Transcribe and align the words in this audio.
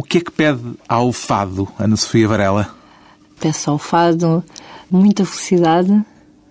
O 0.00 0.02
que 0.02 0.16
é 0.16 0.20
que 0.22 0.30
pede 0.30 0.62
ao 0.88 1.12
fado, 1.12 1.68
Ana 1.78 1.94
Sofia 1.94 2.26
Varela? 2.26 2.74
Peço 3.38 3.70
ao 3.70 3.76
fado 3.76 4.42
muita 4.90 5.26
felicidade, 5.26 6.02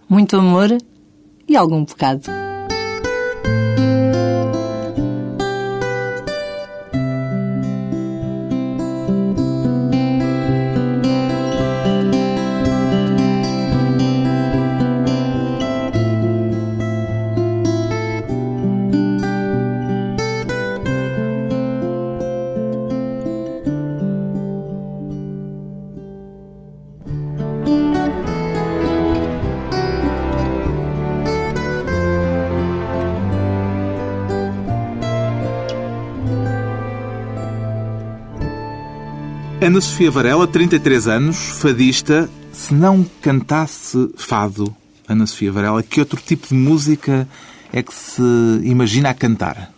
muito 0.08 0.38
amor 0.38 0.70
e 1.48 1.58
algum 1.58 1.84
pecado. 1.84 2.30
Ana 39.80 39.88
Sofia 39.88 40.12
Varela, 40.12 40.46
33 40.46 41.08
anos, 41.08 41.38
fadista. 41.38 42.30
Se 42.52 42.74
não 42.74 43.06
cantasse 43.22 44.10
fado, 44.18 44.76
Ana 45.08 45.26
Sofia 45.26 45.54
Varela, 45.54 45.82
que 45.82 46.02
outro 46.02 46.22
tipo 46.22 46.50
de 46.50 46.54
música 46.54 47.26
é 47.72 47.82
que 47.82 47.94
se 47.94 48.22
imagina 48.62 49.10
a 49.12 49.14
cantar? 49.14 49.72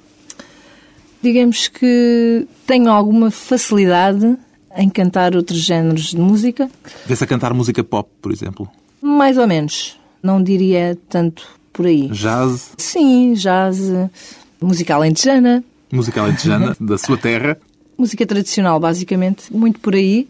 Digamos 1.21 1.67
que 1.67 2.47
tenho 2.65 2.89
alguma 2.89 3.29
facilidade 3.29 4.35
em 4.75 4.89
cantar 4.89 5.35
outros 5.35 5.59
géneros 5.59 6.05
de 6.05 6.17
música. 6.17 6.67
Vê-se 7.05 7.23
a 7.23 7.27
cantar 7.27 7.53
música 7.53 7.83
pop, 7.83 8.09
por 8.20 8.31
exemplo? 8.31 8.67
Mais 8.99 9.37
ou 9.37 9.48
menos. 9.48 9.99
Não 10.23 10.41
diria 10.41 10.98
tanto 11.09 11.48
por 11.71 11.85
aí. 11.85 12.07
Jazz? 12.07 12.71
Sim, 12.76 13.33
jazz, 13.33 13.79
música 14.59 14.95
alentejana. 14.95 15.63
Música 15.91 16.21
alentejana, 16.21 16.76
da 16.79 16.98
sua 16.98 17.17
terra? 17.17 17.55
Música 18.02 18.26
tradicional, 18.26 18.80
basicamente, 18.80 19.54
muito 19.55 19.80
por 19.80 19.94
aí. 19.94 20.27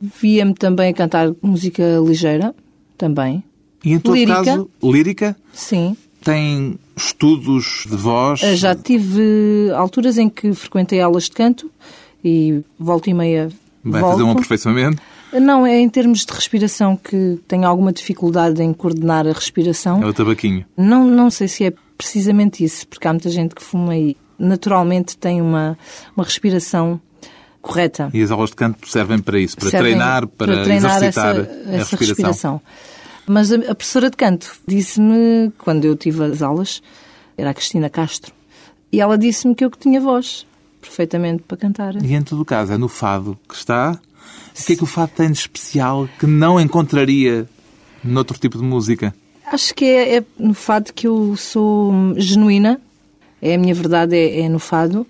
Via-me 0.00 0.54
também 0.54 0.90
a 0.90 0.94
cantar 0.94 1.32
música 1.42 1.82
ligeira, 2.06 2.54
também. 2.96 3.42
E 3.84 3.92
em 3.94 3.98
todo 3.98 4.14
lírica. 4.14 4.44
caso, 4.44 4.70
lírica? 4.80 5.36
Sim. 5.52 5.96
Tem 6.22 6.78
estudos 6.96 7.84
de 7.90 7.96
voz? 7.96 8.40
Eh, 8.44 8.54
Já 8.54 8.76
tive 8.76 9.72
alturas 9.74 10.18
em 10.18 10.28
que 10.28 10.52
frequentei 10.54 11.00
aulas 11.00 11.24
de 11.24 11.32
canto 11.32 11.68
e 12.24 12.62
volta 12.78 13.10
e 13.10 13.14
meia 13.14 13.50
Vai 13.82 14.00
volto. 14.00 14.12
fazer 14.12 14.22
um 14.22 14.30
aperfeiçoamento? 14.30 15.02
Não, 15.32 15.66
é 15.66 15.80
em 15.80 15.88
termos 15.88 16.24
de 16.24 16.32
respiração 16.32 16.96
que 16.96 17.40
tenho 17.48 17.66
alguma 17.66 17.92
dificuldade 17.92 18.62
em 18.62 18.72
coordenar 18.72 19.26
a 19.26 19.32
respiração. 19.32 20.00
É 20.02 20.06
o 20.06 20.12
tabaquinho. 20.14 20.64
Não, 20.76 21.04
não 21.06 21.28
sei 21.28 21.48
se 21.48 21.64
é 21.64 21.72
precisamente 21.98 22.62
isso, 22.62 22.86
porque 22.86 23.08
há 23.08 23.12
muita 23.12 23.30
gente 23.30 23.54
que 23.54 23.62
fuma 23.62 23.96
e 23.96 24.16
naturalmente 24.40 25.16
tem 25.16 25.40
uma, 25.40 25.78
uma 26.16 26.24
respiração 26.24 27.00
correta. 27.60 28.10
E 28.12 28.22
as 28.22 28.30
aulas 28.30 28.50
de 28.50 28.56
canto 28.56 28.88
servem 28.88 29.18
para 29.18 29.38
isso, 29.38 29.56
para 29.56 29.70
Servem 29.70 29.92
treinar, 29.92 30.26
para, 30.26 30.62
treinar 30.64 30.96
exercitar 30.96 31.36
essa, 31.36 31.70
a 31.70 31.74
essa 31.74 31.96
respiração. 31.96 32.60
Mas 33.26 33.52
a, 33.52 33.56
a 33.56 33.74
professora 33.74 34.10
de 34.10 34.16
canto 34.16 34.56
disse-me, 34.66 35.52
quando 35.58 35.84
eu 35.84 35.94
tive 35.94 36.24
as 36.24 36.42
aulas, 36.42 36.82
era 37.36 37.50
a 37.50 37.54
Cristina 37.54 37.90
Castro, 37.90 38.32
e 38.90 39.00
ela 39.00 39.16
disse-me 39.16 39.54
que 39.54 39.64
eu 39.64 39.70
que 39.70 39.78
tinha 39.78 40.00
voz 40.00 40.46
perfeitamente 40.80 41.42
para 41.46 41.56
cantar. 41.56 42.02
E 42.02 42.14
em 42.14 42.22
todo 42.22 42.44
caso, 42.44 42.72
é 42.72 42.78
no 42.78 42.88
fado 42.88 43.38
que 43.48 43.54
está. 43.54 43.92
O 43.92 44.64
que 44.64 44.72
é 44.72 44.76
que 44.76 44.82
o 44.82 44.86
fado 44.86 45.12
tem 45.14 45.30
de 45.30 45.38
especial 45.38 46.08
que 46.18 46.26
não 46.26 46.58
encontraria 46.58 47.48
noutro 48.02 48.38
tipo 48.38 48.58
de 48.58 48.64
música? 48.64 49.14
Acho 49.46 49.74
que 49.74 49.84
é, 49.84 50.16
é 50.16 50.24
no 50.38 50.54
fado 50.54 50.92
que 50.92 51.06
eu 51.06 51.36
sou 51.36 52.14
genuína, 52.16 52.80
é 53.40 53.54
a 53.54 53.58
minha 53.58 53.74
verdade, 53.74 54.16
é, 54.16 54.40
é 54.40 54.48
no 54.48 54.58
fado. 54.58 55.06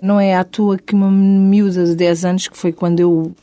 Não 0.00 0.20
é 0.20 0.34
à 0.34 0.44
toa 0.44 0.76
que 0.78 0.94
uma 0.94 1.10
miúda 1.10 1.84
de 1.84 1.94
10 1.94 2.24
anos, 2.24 2.48
que 2.48 2.56
foi 2.56 2.72
quando 2.72 3.00
eu 3.00 3.34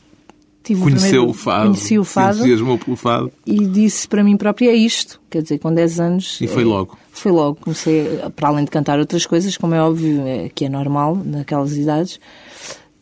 tive 0.62 0.80
o 0.80 0.84
Conheceu 0.84 1.08
primeiro... 1.08 1.30
o 1.30 1.34
fado, 1.34 1.64
Conheci 1.66 1.98
o 1.98 2.04
fado 2.04 2.38
pelo 2.78 2.96
fado. 2.96 3.32
e 3.44 3.66
disse 3.66 4.08
para 4.08 4.24
mim 4.24 4.36
própria, 4.36 4.70
é 4.70 4.74
isto. 4.74 5.20
Quer 5.28 5.42
dizer, 5.42 5.58
com 5.58 5.72
10 5.72 6.00
anos... 6.00 6.40
E 6.40 6.46
foi 6.46 6.62
é- 6.62 6.66
logo. 6.66 6.98
Foi 7.12 7.30
logo. 7.30 7.58
Comecei, 7.60 8.18
para 8.34 8.48
além 8.48 8.64
de 8.64 8.70
cantar 8.70 8.98
outras 8.98 9.26
coisas, 9.26 9.56
como 9.56 9.74
é 9.74 9.82
óbvio, 9.82 10.26
é, 10.26 10.48
que 10.48 10.64
é 10.64 10.68
normal 10.68 11.20
naquelas 11.24 11.76
idades, 11.76 12.18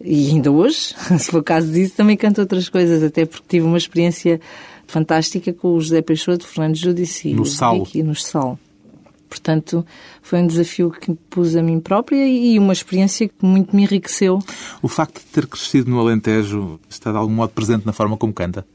e 0.04 0.30
ainda 0.30 0.50
hoje, 0.50 0.94
se 1.18 1.30
for 1.30 1.38
o 1.38 1.42
caso 1.42 1.70
disso, 1.70 1.94
também 1.96 2.16
canto 2.16 2.40
outras 2.40 2.68
coisas, 2.68 3.02
até 3.02 3.24
porque 3.24 3.44
tive 3.48 3.64
uma 3.66 3.78
experiência 3.78 4.40
fantástica 4.86 5.52
com 5.52 5.68
o 5.68 5.80
José 5.80 6.02
Peixoto, 6.02 6.46
Fernando 6.46 6.76
Judici 6.76 7.32
No 7.32 7.42
o 7.42 7.46
Sal. 7.46 7.84
Vicky 7.84 8.02
no 8.02 8.14
Sal. 8.14 8.58
Portanto, 9.32 9.84
foi 10.20 10.40
um 10.40 10.46
desafio 10.46 10.90
que 10.90 11.10
me 11.10 11.16
pus 11.30 11.56
a 11.56 11.62
mim 11.62 11.80
própria 11.80 12.28
e 12.28 12.58
uma 12.58 12.74
experiência 12.74 13.26
que 13.26 13.34
muito 13.46 13.74
me 13.74 13.84
enriqueceu. 13.84 14.40
O 14.82 14.88
facto 14.88 15.20
de 15.20 15.24
ter 15.24 15.46
crescido 15.46 15.90
no 15.90 15.98
Alentejo 15.98 16.78
está 16.86 17.10
de 17.10 17.16
algum 17.16 17.32
modo 17.32 17.48
presente 17.48 17.86
na 17.86 17.94
forma 17.94 18.14
como 18.18 18.30
canta? 18.30 18.66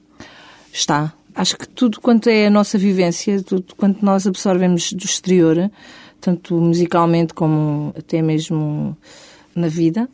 Está. 0.73 1.13
Acho 1.35 1.55
que 1.55 1.69
tudo 1.69 2.01
quanto 2.01 2.27
é 2.27 2.47
a 2.47 2.49
nossa 2.49 2.75
vivência, 2.75 3.43
tudo 3.43 3.75
quanto 3.75 4.03
nós 4.03 4.25
absorvemos 4.25 4.91
do 4.93 5.05
exterior, 5.05 5.69
tanto 6.19 6.55
musicalmente 6.55 7.35
como 7.35 7.93
até 7.95 8.23
mesmo 8.23 8.97
na 9.53 9.67
vida, 9.67 10.09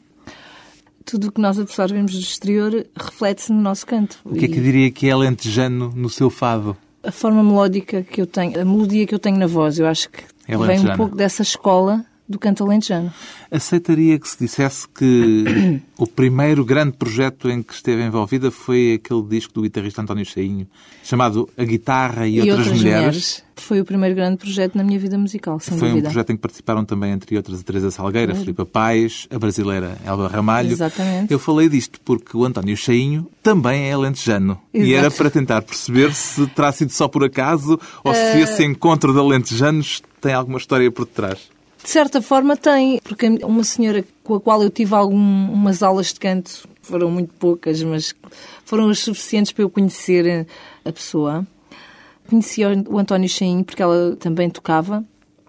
tudo 1.06 1.30
o 1.30 1.32
que 1.32 1.40
nós 1.40 1.58
absorvemos 1.58 2.12
do 2.12 2.20
exterior 2.20 2.86
reflete-se 2.94 3.54
no 3.54 3.62
nosso 3.62 3.88
canto. 3.88 4.20
O 4.26 4.36
que 4.36 4.44
é 4.44 4.48
que 4.50 4.60
diria 4.60 4.92
que 4.92 5.08
é 5.08 5.12
alentejano 5.14 5.94
no 5.96 6.10
seu 6.10 6.30
fado? 6.30 6.76
a 7.04 7.12
forma 7.12 7.44
melódica 7.44 8.02
que 8.02 8.22
eu 8.22 8.26
tenho, 8.26 8.60
a 8.60 8.64
melodia 8.64 9.06
que 9.06 9.14
eu 9.14 9.20
tenho 9.20 9.38
na 9.38 9.46
voz, 9.46 9.78
eu 9.78 9.86
acho 9.86 10.10
que 10.10 10.24
É 10.48 10.58
vem 10.58 10.80
um 10.80 10.98
pouco 10.98 11.16
dessa 11.16 11.42
escola 11.42 12.06
do 12.34 12.40
canto 12.40 12.64
alentejano. 12.64 13.14
Aceitaria 13.50 14.20
que 14.20 14.28
se 14.28 14.38
dissesse 14.40 14.88
que 14.88 15.82
o 15.98 16.06
primeiro 16.08 16.66
grande 16.66 16.98
projeto 16.98 17.50
em 17.50 17.62
que 17.64 17.74
esteve 17.74 18.04
envolvida 18.04 18.52
foi 18.52 19.00
aquele 19.02 19.24
disco 19.24 19.54
do 19.54 19.62
guitarrista 19.62 20.02
António 20.02 20.26
Cheinho, 20.26 20.68
chamado 21.04 21.48
A 21.58 21.64
Guitarra 21.64 22.28
e, 22.28 22.42
Outras, 22.42 22.68
Mulheres. 22.72 23.44
Foi 23.56 23.80
o 23.80 23.86
primeiro 23.86 24.16
grande 24.16 24.38
projeto 24.38 24.76
na 24.76 24.84
minha 24.84 24.98
vida 24.98 25.16
musical, 25.16 25.60
sem 25.60 25.78
Foi 25.78 25.90
um 25.90 25.92
dúvida. 25.92 26.10
projeto 26.10 26.32
em 26.32 26.36
que 26.36 26.42
participaram 26.42 26.84
também, 26.84 27.12
entre 27.12 27.38
outras, 27.38 27.60
a 27.60 27.64
Teresa 27.64 27.92
Salgueira, 27.92 28.34
a 28.34 28.36
Filipa 28.36 28.66
Paes, 28.66 29.28
a 29.30 29.38
brasileira 29.38 29.96
Elba 30.04 30.28
Ramalho. 30.28 30.72
Exatamente. 30.72 31.32
Eu 31.32 31.38
falei 31.38 31.70
disto 31.70 32.02
porque 32.04 32.36
o 32.36 32.44
António 32.46 32.76
Cheinho 32.76 33.28
também 33.44 33.84
é 33.90 33.94
alentejano. 33.94 34.60
E 34.74 34.80
Exato. 34.80 34.98
era 34.98 35.12
para 35.12 35.30
tentar 35.30 35.62
perceber 35.62 36.12
se 36.16 36.48
terá 36.48 36.72
sido 36.72 36.90
só 36.92 37.08
por 37.08 37.24
acaso 37.24 37.80
ou 38.04 38.12
se 38.14 38.20
Eh, 38.20 38.42
esse 38.42 38.64
encontro 38.64 39.14
de 39.14 39.20
alentejanos 39.20 40.02
tem 40.20 40.34
alguma 40.34 40.58
história 40.58 40.90
por 40.92 41.06
detrás. 41.06 41.53
De 41.84 41.90
certa 41.90 42.22
forma 42.22 42.56
tem, 42.56 43.00
porque 43.04 43.28
uma 43.44 43.64
senhora 43.64 44.06
com 44.24 44.36
a 44.36 44.40
qual 44.40 44.64
eu 44.64 44.70
tive 44.70 44.96
algumas 44.96 45.84
aulas 45.84 46.14
de 46.14 46.20
canto, 46.20 46.66
foram 46.82 47.12
muito 47.12 47.34
poucas, 47.34 47.84
mas 47.84 48.16
foram 48.64 48.90
as 48.90 49.00
suficientes 49.00 49.52
para 49.52 49.64
eu 49.64 49.70
conhecer 49.70 50.48
a 50.86 50.92
pessoa. 50.94 51.46
Conheci 52.30 52.62
o 52.64 52.98
António 52.98 53.28
Cheinho 53.28 53.66
porque 53.66 53.84
ela 53.84 54.16
também 54.16 54.50
tocava 54.50 55.04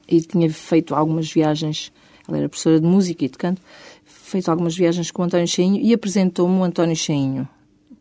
e 0.08 0.20
tinha 0.20 0.50
feito 0.50 0.92
algumas 0.94 1.32
viagens, 1.32 1.92
ela 2.26 2.38
era 2.38 2.48
professora 2.48 2.80
de 2.80 2.86
música 2.86 3.24
e 3.24 3.28
de 3.28 3.38
canto, 3.38 3.62
feito 4.04 4.50
algumas 4.50 4.76
viagens 4.76 5.12
com 5.12 5.22
o 5.22 5.24
António 5.24 5.46
Cheinho 5.46 5.80
e 5.80 5.94
apresentou-me 5.94 6.58
o 6.58 6.64
António 6.64 6.96
Cheinho. 6.96 7.48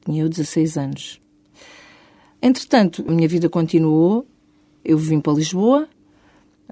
Tinha 0.03 0.23
eu 0.23 0.27
16 0.27 0.77
anos. 0.77 1.21
Entretanto, 2.41 3.05
a 3.07 3.11
minha 3.11 3.27
vida 3.27 3.47
continuou, 3.47 4.25
eu 4.83 4.97
vim 4.97 5.19
para 5.21 5.33
Lisboa, 5.33 5.87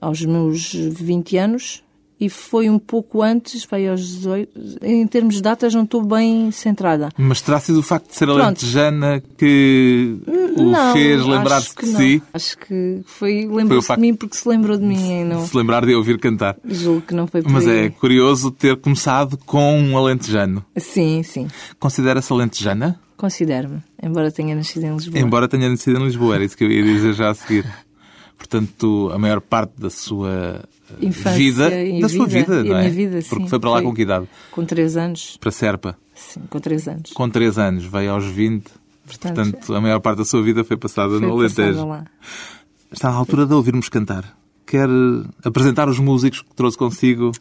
aos 0.01 0.25
meus 0.25 0.73
20 0.73 1.37
anos 1.37 1.83
e 2.19 2.29
foi 2.29 2.69
um 2.69 2.77
pouco 2.77 3.23
antes, 3.23 3.65
vai 3.65 3.87
aos 3.87 3.99
18. 4.01 4.51
Em 4.83 5.07
termos 5.07 5.35
de 5.35 5.41
datas, 5.41 5.73
não 5.73 5.83
estou 5.83 6.03
bem 6.03 6.51
centrada. 6.51 7.09
Mas 7.17 7.41
terá 7.41 7.59
sido 7.59 7.79
o 7.79 7.81
facto 7.81 8.09
de 8.09 8.15
ser 8.15 8.25
Pronto. 8.27 8.41
alentejana 8.43 9.23
que 9.39 10.17
o 10.55 10.61
não, 10.61 10.93
fez 10.93 11.25
lembrar-se 11.25 11.75
que 11.75 11.85
de 11.87 11.91
não. 11.91 11.99
si? 11.99 12.23
Acho 12.31 12.57
que 12.59 13.01
foi 13.05 13.47
lembrou-se 13.47 13.87
facto 13.87 14.01
de 14.01 14.07
mim 14.07 14.13
porque 14.13 14.35
se 14.35 14.47
lembrou 14.47 14.77
de 14.77 14.83
mim 14.85 15.23
não. 15.23 15.47
Se 15.47 15.57
lembrar 15.57 15.83
de 15.83 15.95
ouvir 15.95 16.19
cantar. 16.19 16.57
Julgo 16.63 17.01
que 17.01 17.15
não 17.15 17.25
foi 17.25 17.41
por 17.41 17.51
Mas 17.51 17.67
aí. 17.67 17.85
é 17.85 17.89
curioso 17.89 18.51
ter 18.51 18.77
começado 18.77 19.35
com 19.39 19.79
um 19.79 19.97
alentejano. 19.97 20.63
Sim, 20.77 21.23
sim. 21.23 21.47
Considera-se 21.79 22.31
alentejana? 22.31 22.99
Considero-me, 23.17 23.81
embora 24.01 24.31
tenha 24.31 24.55
nascido 24.55 24.83
em 24.85 24.93
Lisboa. 24.93 25.19
Embora 25.19 25.47
tenha 25.47 25.67
nascido 25.69 25.99
em 25.99 26.03
Lisboa, 26.03 26.35
era 26.35 26.43
isso 26.45 26.55
que 26.55 26.63
eu 26.63 26.71
ia 26.71 26.83
dizer 26.83 27.13
já 27.13 27.31
a 27.31 27.33
seguir. 27.33 27.65
Portanto, 28.41 29.11
a 29.13 29.19
maior 29.19 29.39
parte 29.39 29.73
da 29.79 29.89
sua 29.91 30.61
eh, 30.99 31.05
Infância 31.05 31.37
vida, 31.37 31.69
da 32.01 32.09
sua 32.09 32.25
vida, 32.25 32.63
vida, 32.63 32.63
não 32.63 32.77
é? 32.77 32.89
vida, 32.89 33.19
Porque 33.29 33.43
sim, 33.43 33.47
foi 33.47 33.59
para 33.59 33.69
lá 33.69 33.77
foi. 33.77 33.85
com 33.85 33.93
que 33.93 34.01
idade? 34.01 34.27
Com 34.49 34.65
3 34.65 34.97
anos. 34.97 35.37
Para 35.39 35.51
Serpa. 35.51 35.95
Sim, 36.15 36.41
com 36.49 36.59
3 36.59 36.87
anos. 36.87 37.11
Com 37.13 37.29
3 37.29 37.57
anos, 37.59 37.85
veio 37.85 38.11
aos 38.11 38.25
20. 38.25 38.65
Portanto, 39.05 39.35
Portanto, 39.35 39.75
a 39.75 39.79
maior 39.79 39.99
parte 39.99 40.17
da 40.17 40.25
sua 40.25 40.41
vida 40.41 40.63
foi 40.63 40.75
passada 40.75 41.11
foi 41.19 41.19
no 41.19 41.33
Alentejo. 41.33 41.85
lá. 41.87 42.05
Está 42.91 43.09
à 43.09 43.13
altura 43.13 43.45
de 43.45 43.53
ouvirmos 43.53 43.89
cantar. 43.89 44.35
Quer 44.65 44.89
eh, 44.89 45.23
apresentar 45.45 45.87
os 45.87 45.99
músicos 45.99 46.41
que 46.41 46.53
trouxe 46.55 46.77
consigo 46.77 47.31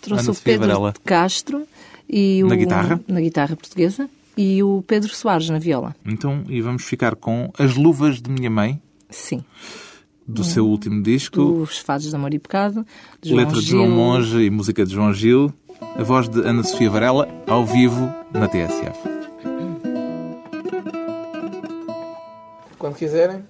Trouxe 0.00 0.22
Ana 0.24 0.30
o 0.32 0.34
Sofia 0.34 0.52
Pedro 0.54 0.66
Varela. 0.68 0.94
Castro 1.04 1.62
E 2.08 2.42
na 2.42 2.56
guitarra? 2.56 3.00
Na 3.06 3.20
guitarra 3.20 3.54
portuguesa. 3.56 4.10
E 4.36 4.62
o 4.62 4.82
Pedro 4.86 5.14
Soares 5.14 5.48
na 5.50 5.58
viola. 5.58 5.94
Então, 6.04 6.44
e 6.48 6.60
vamos 6.60 6.82
ficar 6.84 7.14
com 7.16 7.50
As 7.58 7.74
Luvas 7.76 8.20
de 8.20 8.28
Minha 8.30 8.50
Mãe. 8.50 8.80
Sim. 9.10 9.42
Do 10.28 10.44
seu 10.44 10.68
último 10.68 11.02
disco. 11.02 11.40
Os 11.40 11.78
Fados 11.78 12.10
de 12.10 12.14
Amor 12.14 12.34
e 12.34 12.38
Pecado. 12.38 12.84
De 13.22 13.34
Letra 13.34 13.58
de 13.58 13.66
João 13.66 13.88
Monge 13.88 14.42
e 14.42 14.50
música 14.50 14.84
de 14.84 14.92
João 14.92 15.14
Gil. 15.14 15.50
A 15.96 16.02
voz 16.02 16.28
de 16.28 16.40
Ana 16.40 16.62
Sofia 16.62 16.90
Varela, 16.90 17.26
ao 17.46 17.64
vivo, 17.64 18.12
na 18.30 18.46
TSF. 18.46 18.98
Quando 22.78 22.96
quiserem. 22.96 23.42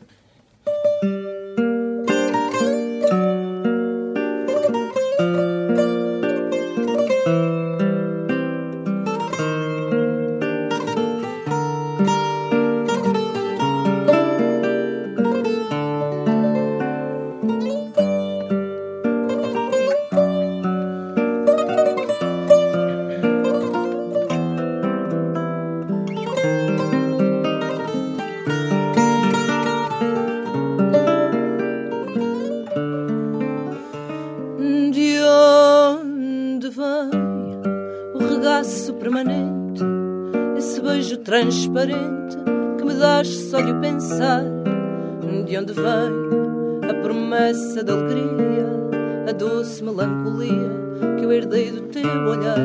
Teu 52.09 52.27
olhar? 52.27 52.59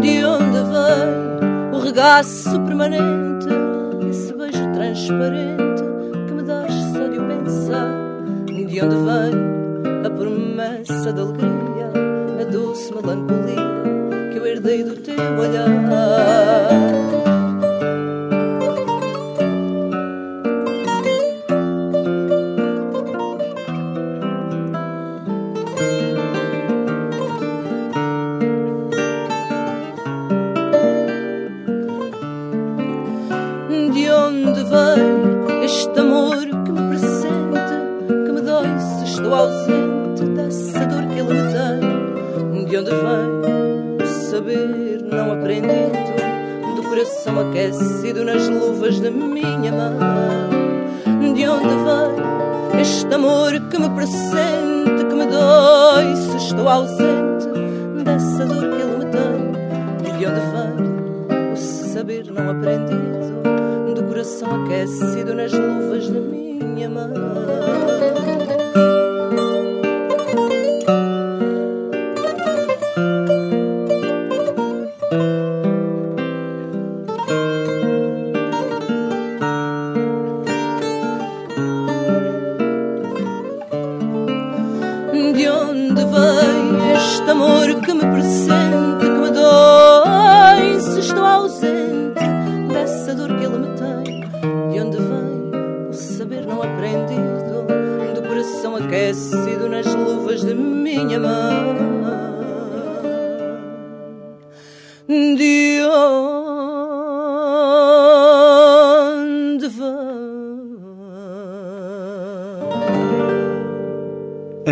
De 0.00 0.24
onde 0.24 0.58
vem 0.70 1.72
o 1.72 1.78
regaço 1.78 2.60
permanente, 2.60 3.48
esse 4.08 4.32
beijo 4.32 4.72
transparente 4.72 5.82
que 6.26 6.32
me 6.32 6.42
dás 6.42 6.72
só 6.72 7.08
de 7.08 7.18
o 7.18 7.26
pensar? 7.26 7.88
De 8.46 8.80
onde 8.82 8.96
vem 8.96 10.06
a 10.06 10.10
promessa 10.10 11.12
da 11.12 11.22
alegria, 11.22 11.90
a 12.40 12.44
doce 12.44 12.92
melancolia 12.94 14.30
que 14.32 14.38
eu 14.38 14.46
herdei 14.46 14.84
do 14.84 14.94
teu 14.96 15.16
olhar? 15.38 17.19
De 60.30 60.40
vem 60.40 61.52
o 61.52 61.56
saber 61.56 62.24
não 62.30 62.50
aprendido 62.50 63.94
do 63.94 64.04
coração 64.04 64.64
aquecido 64.64 65.34
nas 65.34 65.52
luvas 65.52 66.08
da 66.08 66.20
minha 66.20 66.88
mão? 66.88 68.19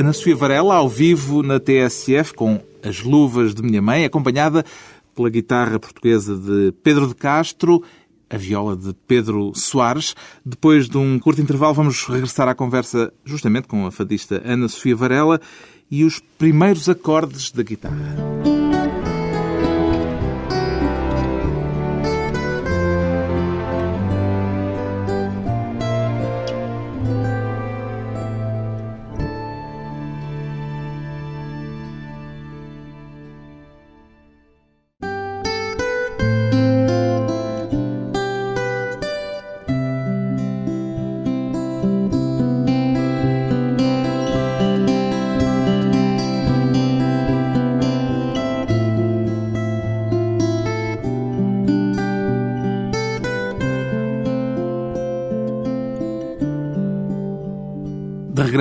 Ana 0.08 0.14
Sofia 0.14 0.34
Varela, 0.34 0.76
ao 0.76 0.88
vivo 0.88 1.42
na 1.42 1.60
TSF, 1.60 2.32
com 2.32 2.58
as 2.82 3.02
luvas 3.02 3.54
de 3.54 3.62
minha 3.62 3.82
mãe, 3.82 4.06
acompanhada 4.06 4.64
pela 5.14 5.28
guitarra 5.28 5.78
portuguesa 5.78 6.34
de 6.34 6.72
Pedro 6.82 7.06
de 7.08 7.14
Castro, 7.14 7.82
a 8.30 8.38
viola 8.38 8.74
de 8.74 8.94
Pedro 9.06 9.52
Soares. 9.54 10.16
Depois 10.42 10.88
de 10.88 10.96
um 10.96 11.18
curto 11.18 11.42
intervalo, 11.42 11.74
vamos 11.74 12.06
regressar 12.06 12.48
à 12.48 12.54
conversa 12.54 13.12
justamente 13.22 13.68
com 13.68 13.84
a 13.84 13.90
fadista 13.90 14.40
Ana 14.46 14.66
Sofia 14.66 14.96
Varela 14.96 15.42
e 15.90 16.04
os 16.04 16.20
primeiros 16.38 16.88
acordes 16.88 17.50
da 17.50 17.62
guitarra. 17.62 18.16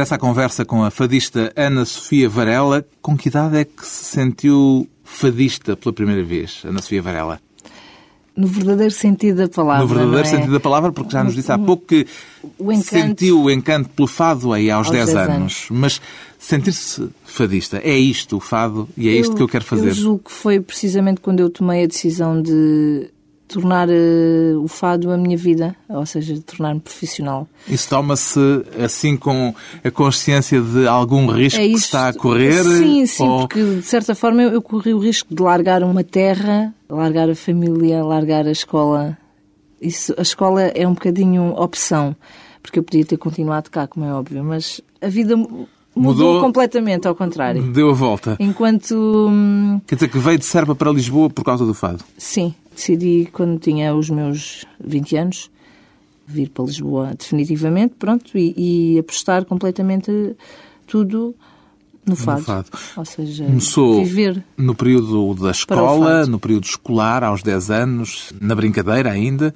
Regressa 0.08 0.16
à 0.16 0.18
conversa 0.18 0.66
com 0.66 0.84
a 0.84 0.90
fadista 0.90 1.52
Ana 1.56 1.84
Sofia 1.84 2.30
Varela. 2.30 2.86
Com 3.02 3.18
que 3.18 3.28
idade 3.28 3.58
é 3.58 3.66
que 3.66 3.86
se 3.86 4.06
sentiu 4.06 4.88
fadista 5.04 5.76
pela 5.76 5.92
primeira 5.92 6.24
vez, 6.24 6.62
Ana 6.64 6.82
Sofia 6.82 7.02
Varela? 7.02 7.40
No 8.36 8.48
verdadeiro 8.48 8.94
sentido 8.94 9.38
da 9.38 9.48
palavra. 9.48 9.82
No 9.82 9.88
verdadeiro 9.88 10.28
é? 10.28 10.30
sentido 10.30 10.54
da 10.54 10.60
palavra, 10.60 10.92
porque 10.92 11.12
já 11.12 11.24
nos 11.24 11.36
disse 11.36 11.52
há 11.52 11.58
pouco 11.58 11.86
que 11.88 12.08
o 12.58 12.72
encanto, 12.72 12.88
sentiu 12.88 13.42
o 13.42 13.52
encanto 13.52 13.90
pelo 13.90 14.08
fado 14.08 14.54
aí 14.54 14.70
aos, 14.70 14.88
aos 14.88 14.96
10, 14.96 15.06
10 15.08 15.18
anos. 15.18 15.36
anos. 15.36 15.68
Mas 15.72 16.02
sentir-se 16.38 17.10
fadista, 17.26 17.82
é 17.84 17.98
isto 17.98 18.38
o 18.38 18.40
fado 18.40 18.88
e 18.96 19.10
é 19.10 19.14
eu, 19.14 19.22
isto 19.22 19.36
que 19.36 19.42
eu 19.42 19.48
quero 19.48 19.66
fazer. 19.66 19.90
Eu 19.90 19.94
julgo 19.94 20.24
que 20.26 20.32
foi 20.32 20.60
precisamente 20.60 21.20
quando 21.20 21.40
eu 21.40 21.50
tomei 21.50 21.84
a 21.84 21.88
decisão 21.88 22.42
de 22.42 23.10
tornar 23.48 23.88
uh, 23.88 24.62
o 24.62 24.68
fado 24.68 25.12
a 25.12 25.18
minha 25.18 25.38
vida, 25.38 25.76
ou 25.88 26.06
seja, 26.06 26.40
tornar-me 26.46 26.80
profissional. 26.80 27.48
Isso 27.68 27.88
toma-se 27.90 28.40
assim 28.84 29.16
com 29.16 29.54
a 29.84 29.90
consciência 29.90 30.62
de 30.62 30.88
algum 30.88 31.28
risco 31.28 31.60
é 31.60 31.68
que 31.68 31.74
está 31.74 32.10
a 32.10 32.14
correr? 32.14 32.64
Sim, 32.64 33.06
sim, 33.06 33.28
ou... 33.28 33.40
porque 33.40 33.64
de 33.64 33.84
certa 33.84 34.14
forma 34.14 34.42
eu, 34.44 34.50
eu 34.52 34.62
corri 34.62 34.94
o 34.94 35.00
risco 35.00 35.34
de 35.34 35.42
largar 35.42 35.82
uma 35.84 36.04
terra, 36.04 36.74
largar 36.90 37.30
a 37.30 37.36
família, 37.36 38.04
largar 38.04 38.46
a 38.46 38.52
escola. 38.52 39.18
Isso, 39.82 40.14
a 40.18 40.22
escola 40.22 40.64
é 40.64 40.88
um 40.88 40.94
bocadinho 40.94 41.54
opção, 41.56 42.16
porque 42.62 42.80
eu 42.80 42.84
podia 42.84 43.06
ter 43.06 43.18
continuado 43.18 43.70
cá, 43.70 43.88
como 43.88 44.06
é 44.06 44.14
óbvio, 44.14 44.44
mas 44.44 44.82
a 45.02 45.08
vida 45.08 45.36
Mudou, 45.98 46.28
Mudou- 46.28 46.42
completamente 46.42 47.08
ao 47.08 47.16
contrário. 47.16 47.64
Deu 47.74 47.90
a 47.90 47.94
volta. 47.94 48.38
Enquanto, 48.40 48.94
hum, 48.96 49.82
Quer 49.88 49.96
dizer 49.96 50.08
que 50.10 50.20
veio 50.20 50.38
de 50.38 50.46
Serpa 50.46 50.76
para 50.76 50.92
Lisboa 50.92 51.28
por 51.30 51.44
causa 51.44 51.66
do 51.66 51.74
fado. 51.74 52.04
sim, 52.18 52.54
decidi 52.78 53.28
quando 53.34 53.60
tinha 53.60 53.94
os 53.96 54.10
meus 54.10 54.66
20 54.84 55.18
anos 55.18 55.52
vir 56.26 56.50
para 56.50 56.66
Lisboa 56.66 57.14
definitivamente, 57.18 57.96
pronto, 57.98 58.38
e, 58.38 58.54
e 58.96 59.00
apostar 59.00 59.46
completamente 59.46 60.36
tudo 60.86 61.34
no 62.06 62.16
fado. 62.16 62.44
fado. 62.44 62.70
Ou 62.96 63.06
seja, 63.06 63.46
Começou 63.46 64.04
viver. 64.04 64.44
no 64.58 64.74
período 64.76 65.34
da 65.36 65.52
escola, 65.52 66.26
no 66.26 66.40
período 66.40 66.64
escolar, 66.66 67.24
aos 67.24 67.42
10 67.44 67.70
anos, 67.72 68.34
na 68.40 68.56
brincadeira 68.56 69.12
ainda. 69.12 69.54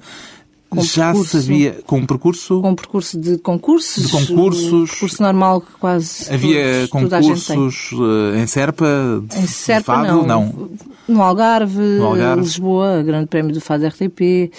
Com 0.68 0.80
Já 0.82 1.12
percurso. 1.12 1.42
sabia, 1.42 1.78
com 1.86 1.98
um 1.98 2.06
percurso, 2.06 2.62
Com 2.62 2.70
um 2.70 2.74
percurso 2.74 3.18
de 3.20 3.36
concursos. 3.36 4.06
De 4.06 4.10
concursos. 4.10 4.72
um 4.72 4.86
percurso 4.86 5.22
normal 5.22 5.60
que 5.60 5.72
quase 5.72 6.32
havia 6.32 6.88
todos- 6.90 7.46
concursos 7.46 7.90
eh, 8.34 8.40
em 8.42 8.46
Serpa 8.46 9.22
de 9.28 9.38
Em 9.38 9.46
Serpa, 9.46 9.96
fado? 10.02 10.26
não. 10.26 10.70
No 11.12 11.22
Algarve, 11.22 11.80
No 11.80 12.06
Algarve. 12.06 12.42
Lisboa, 12.42 13.02
Grande 13.02 13.26
Prémio 13.26 13.52
do 13.52 13.60
Fado 13.60 13.86
RTP. 13.86 14.50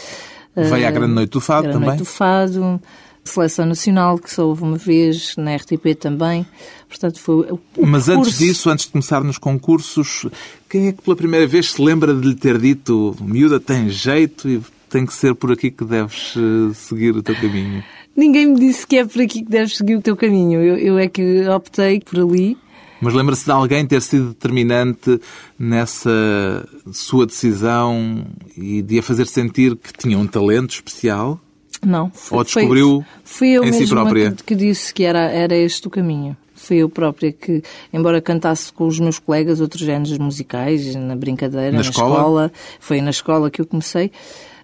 Veio 0.55 0.85
à 0.85 0.89
eh, 0.89 0.91
Grande 0.91 1.13
Noite 1.13 1.31
do 1.31 1.41
Fado 1.41 1.63
Grande 1.63 1.73
também? 1.73 1.87
Noite 1.89 1.99
do 1.99 2.05
Fado, 2.05 2.81
Seleção 3.23 3.65
Nacional, 3.65 4.19
que 4.19 4.31
só 4.31 4.47
houve 4.47 4.63
uma 4.63 4.77
vez, 4.77 5.35
na 5.37 5.55
RTP 5.55 5.95
também. 5.99 6.45
Portanto, 6.87 7.19
foi 7.19 7.47
Mas 7.77 8.07
antes 8.07 8.37
disso, 8.37 8.69
antes 8.69 8.85
de 8.85 8.91
começar 8.91 9.23
nos 9.23 9.37
concursos, 9.37 10.27
quem 10.69 10.87
é 10.87 10.91
que 10.91 11.01
pela 11.01 11.15
primeira 11.15 11.47
vez 11.47 11.71
se 11.71 11.81
lembra 11.81 12.13
de 12.13 12.27
lhe 12.27 12.35
ter 12.35 12.59
dito 12.59 13.15
miúda 13.19 13.59
tem 13.59 13.89
jeito 13.89 14.47
e 14.47 14.61
tem 14.89 15.05
que 15.05 15.13
ser 15.13 15.33
por 15.33 15.51
aqui 15.51 15.71
que 15.71 15.83
deves 15.83 16.35
eh, 16.37 16.73
seguir 16.73 17.15
o 17.15 17.23
teu 17.23 17.35
caminho? 17.35 17.83
Ninguém 18.15 18.45
me 18.45 18.59
disse 18.59 18.85
que 18.85 18.97
é 18.97 19.05
por 19.05 19.21
aqui 19.21 19.41
que 19.41 19.49
deves 19.49 19.77
seguir 19.77 19.95
o 19.95 20.01
teu 20.01 20.15
caminho. 20.15 20.61
Eu, 20.61 20.77
eu 20.77 20.97
é 20.99 21.07
que 21.07 21.47
optei 21.47 21.99
por 21.99 22.19
ali. 22.19 22.55
Mas 23.03 23.13
lembra-se 23.13 23.43
de 23.45 23.51
alguém 23.51 23.85
ter 23.85 24.01
sido 24.01 24.29
determinante 24.29 25.19
nessa 25.59 26.65
sua 26.91 27.25
decisão 27.25 28.25
e 28.57 28.81
de 28.81 28.99
a 28.99 29.03
fazer 29.03 29.27
sentir 29.27 29.75
que 29.75 29.91
tinha 29.91 30.17
um 30.17 30.25
talento 30.25 30.71
especial? 30.71 31.39
Não. 31.85 32.09
Foi, 32.13 32.37
Ou 32.37 32.43
descobriu 32.43 33.05
fui 33.23 33.49
eu 33.49 33.63
em 33.63 33.73
si 33.73 33.87
própria? 33.87 34.31
Que, 34.31 34.43
que 34.43 34.55
disse 34.55 34.93
que 34.93 35.03
era, 35.03 35.29
era 35.29 35.55
este 35.55 35.85
o 35.87 35.89
caminho. 35.89 36.37
Fui 36.55 36.77
eu 36.77 36.87
própria 36.87 37.31
que, 37.33 37.61
embora 37.91 38.21
cantasse 38.21 38.71
com 38.71 38.87
os 38.87 38.97
meus 38.97 39.19
colegas 39.19 39.59
outros 39.59 39.81
géneros 39.81 40.17
musicais, 40.17 40.95
na 40.95 41.13
brincadeira, 41.13 41.71
Na 41.71 41.79
na, 41.79 41.81
escola? 41.81 42.51
foi 42.79 43.01
na 43.01 43.09
escola 43.09 43.51
que 43.51 43.59
eu 43.59 43.65
comecei, 43.65 44.11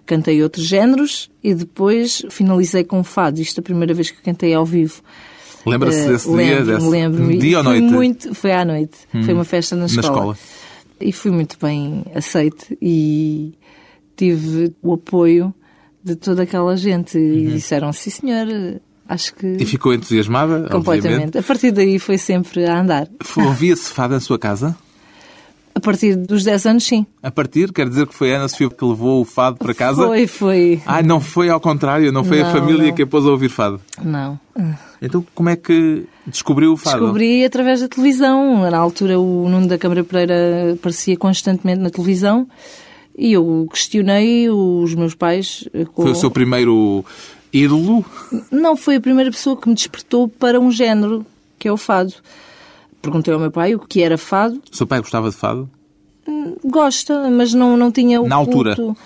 cantei 0.06 0.42
outros 0.42 0.64
géneros 0.64 1.30
e 1.44 1.52
depois 1.52 2.22
finalizei 2.30 2.84
com 2.84 3.04
fado. 3.04 3.38
Isto 3.42 3.58
é 3.58 3.60
a 3.60 3.64
primeira 3.64 3.92
vez 3.92 4.10
que 4.10 4.22
cantei 4.22 4.54
ao 4.54 4.64
vivo. 4.64 5.02
Lembra-se 5.66 5.98
Eh, 6.00 6.08
desse 6.08 6.26
dia? 6.28 6.36
lembro-me, 6.36 6.74
Desse 6.74 6.88
lembro-me. 6.90 7.38
dia 7.38 7.58
ou 7.58 7.64
noite? 7.64 7.82
Hum. 7.84 7.90
Muito, 7.90 8.34
foi 8.34 8.52
à 8.52 8.64
noite. 8.64 8.98
Foi 9.24 9.34
uma 9.34 9.44
festa 9.44 9.74
na 9.76 9.82
Na 9.82 9.86
escola. 9.86 10.06
escola. 10.08 10.38
E 11.00 11.12
fui 11.12 11.30
muito 11.30 11.56
bem 11.60 12.04
aceite 12.14 12.76
e 12.80 13.54
tive 14.16 14.74
o 14.82 14.94
apoio 14.94 15.54
de 16.02 16.14
toda 16.14 16.42
aquela 16.42 16.76
gente. 16.76 17.18
E 17.18 17.46
disseram, 17.52 17.92
sim 17.92 18.10
senhor, 18.10 18.46
acho 19.08 19.34
que 19.34 19.46
Uhum. 19.46 19.56
E 19.60 19.64
ficou 19.66 19.92
entusiasmada, 19.94 20.54
obviamente. 20.54 20.72
completamente. 20.72 21.38
A 21.38 21.42
partir 21.42 21.70
daí 21.72 21.98
foi 21.98 22.16
sempre 22.18 22.64
a 22.66 22.80
andar. 22.80 23.08
Ouvia-se 23.36 23.90
fado 23.92 24.14
em 24.14 24.20
sua 24.20 24.38
casa? 24.38 24.76
A 25.74 25.80
partir 25.80 26.16
dos 26.16 26.42
10 26.44 26.66
anos, 26.66 26.84
sim. 26.84 27.06
A 27.22 27.30
partir, 27.30 27.72
quer 27.72 27.88
dizer 27.88 28.06
que 28.06 28.14
foi 28.14 28.34
a 28.34 28.38
Ana 28.38 28.48
Sofia 28.48 28.68
que 28.68 28.84
levou 28.84 29.20
o 29.22 29.24
fado 29.24 29.56
para 29.56 29.72
casa? 29.72 30.04
Foi, 30.06 30.26
foi. 30.26 30.82
Ah, 30.84 31.00
não 31.02 31.20
foi 31.20 31.48
ao 31.48 31.60
contrário, 31.60 32.10
não 32.12 32.24
foi 32.24 32.40
a 32.42 32.44
Não, 32.44 32.52
família 32.52 32.88
não. 32.88 32.94
que 32.94 33.02
a 33.02 33.06
pôs 33.06 33.24
a 33.24 33.30
ouvir 33.30 33.48
fado. 33.48 33.80
Não. 34.02 34.38
Então 35.00 35.24
como 35.34 35.48
é 35.48 35.56
que 35.56 36.04
descobriu 36.26 36.72
o 36.72 36.76
fado? 36.76 36.98
Descobri 36.98 37.44
através 37.44 37.80
da 37.80 37.88
televisão. 37.88 38.68
Na 38.70 38.76
altura, 38.78 39.18
o 39.18 39.48
Nuno 39.48 39.66
da 39.68 39.78
Câmara 39.78 40.02
Pereira 40.04 40.72
aparecia 40.74 41.16
constantemente 41.16 41.80
na 41.80 41.88
televisão 41.88 42.46
e 43.16 43.32
eu 43.32 43.66
questionei 43.72 44.50
os 44.50 44.94
meus 44.94 45.14
pais. 45.14 45.66
eh, 45.72 45.84
com- 45.84 46.02
Foi 46.02 46.10
o 46.10 46.14
seu 46.16 46.30
primeiro 46.30 47.04
ídolo? 47.52 48.04
Não 48.50 48.76
foi 48.76 48.96
a 48.96 49.00
primeira 49.00 49.30
pessoa 49.30 49.56
que 49.56 49.68
me 49.68 49.74
despertou 49.74 50.28
para 50.28 50.58
um 50.60 50.70
género, 50.70 51.24
que 51.58 51.68
é 51.68 51.72
o 51.72 51.76
fado. 51.76 52.12
Perguntei 53.02 53.32
ao 53.32 53.40
meu 53.40 53.50
pai 53.50 53.74
o 53.74 53.78
que 53.80 54.02
era 54.02 54.18
fado. 54.18 54.60
O 54.72 54.76
seu 54.76 54.86
pai 54.86 55.00
gostava 55.00 55.30
de 55.30 55.36
fado? 55.36 55.68
Gosta, 56.64 57.28
mas 57.30 57.54
não, 57.54 57.76
não 57.76 57.90
tinha 57.90 58.20
o 58.20 58.28
Na 58.28 58.36
altura? 58.36 58.76
culto. 58.76 58.96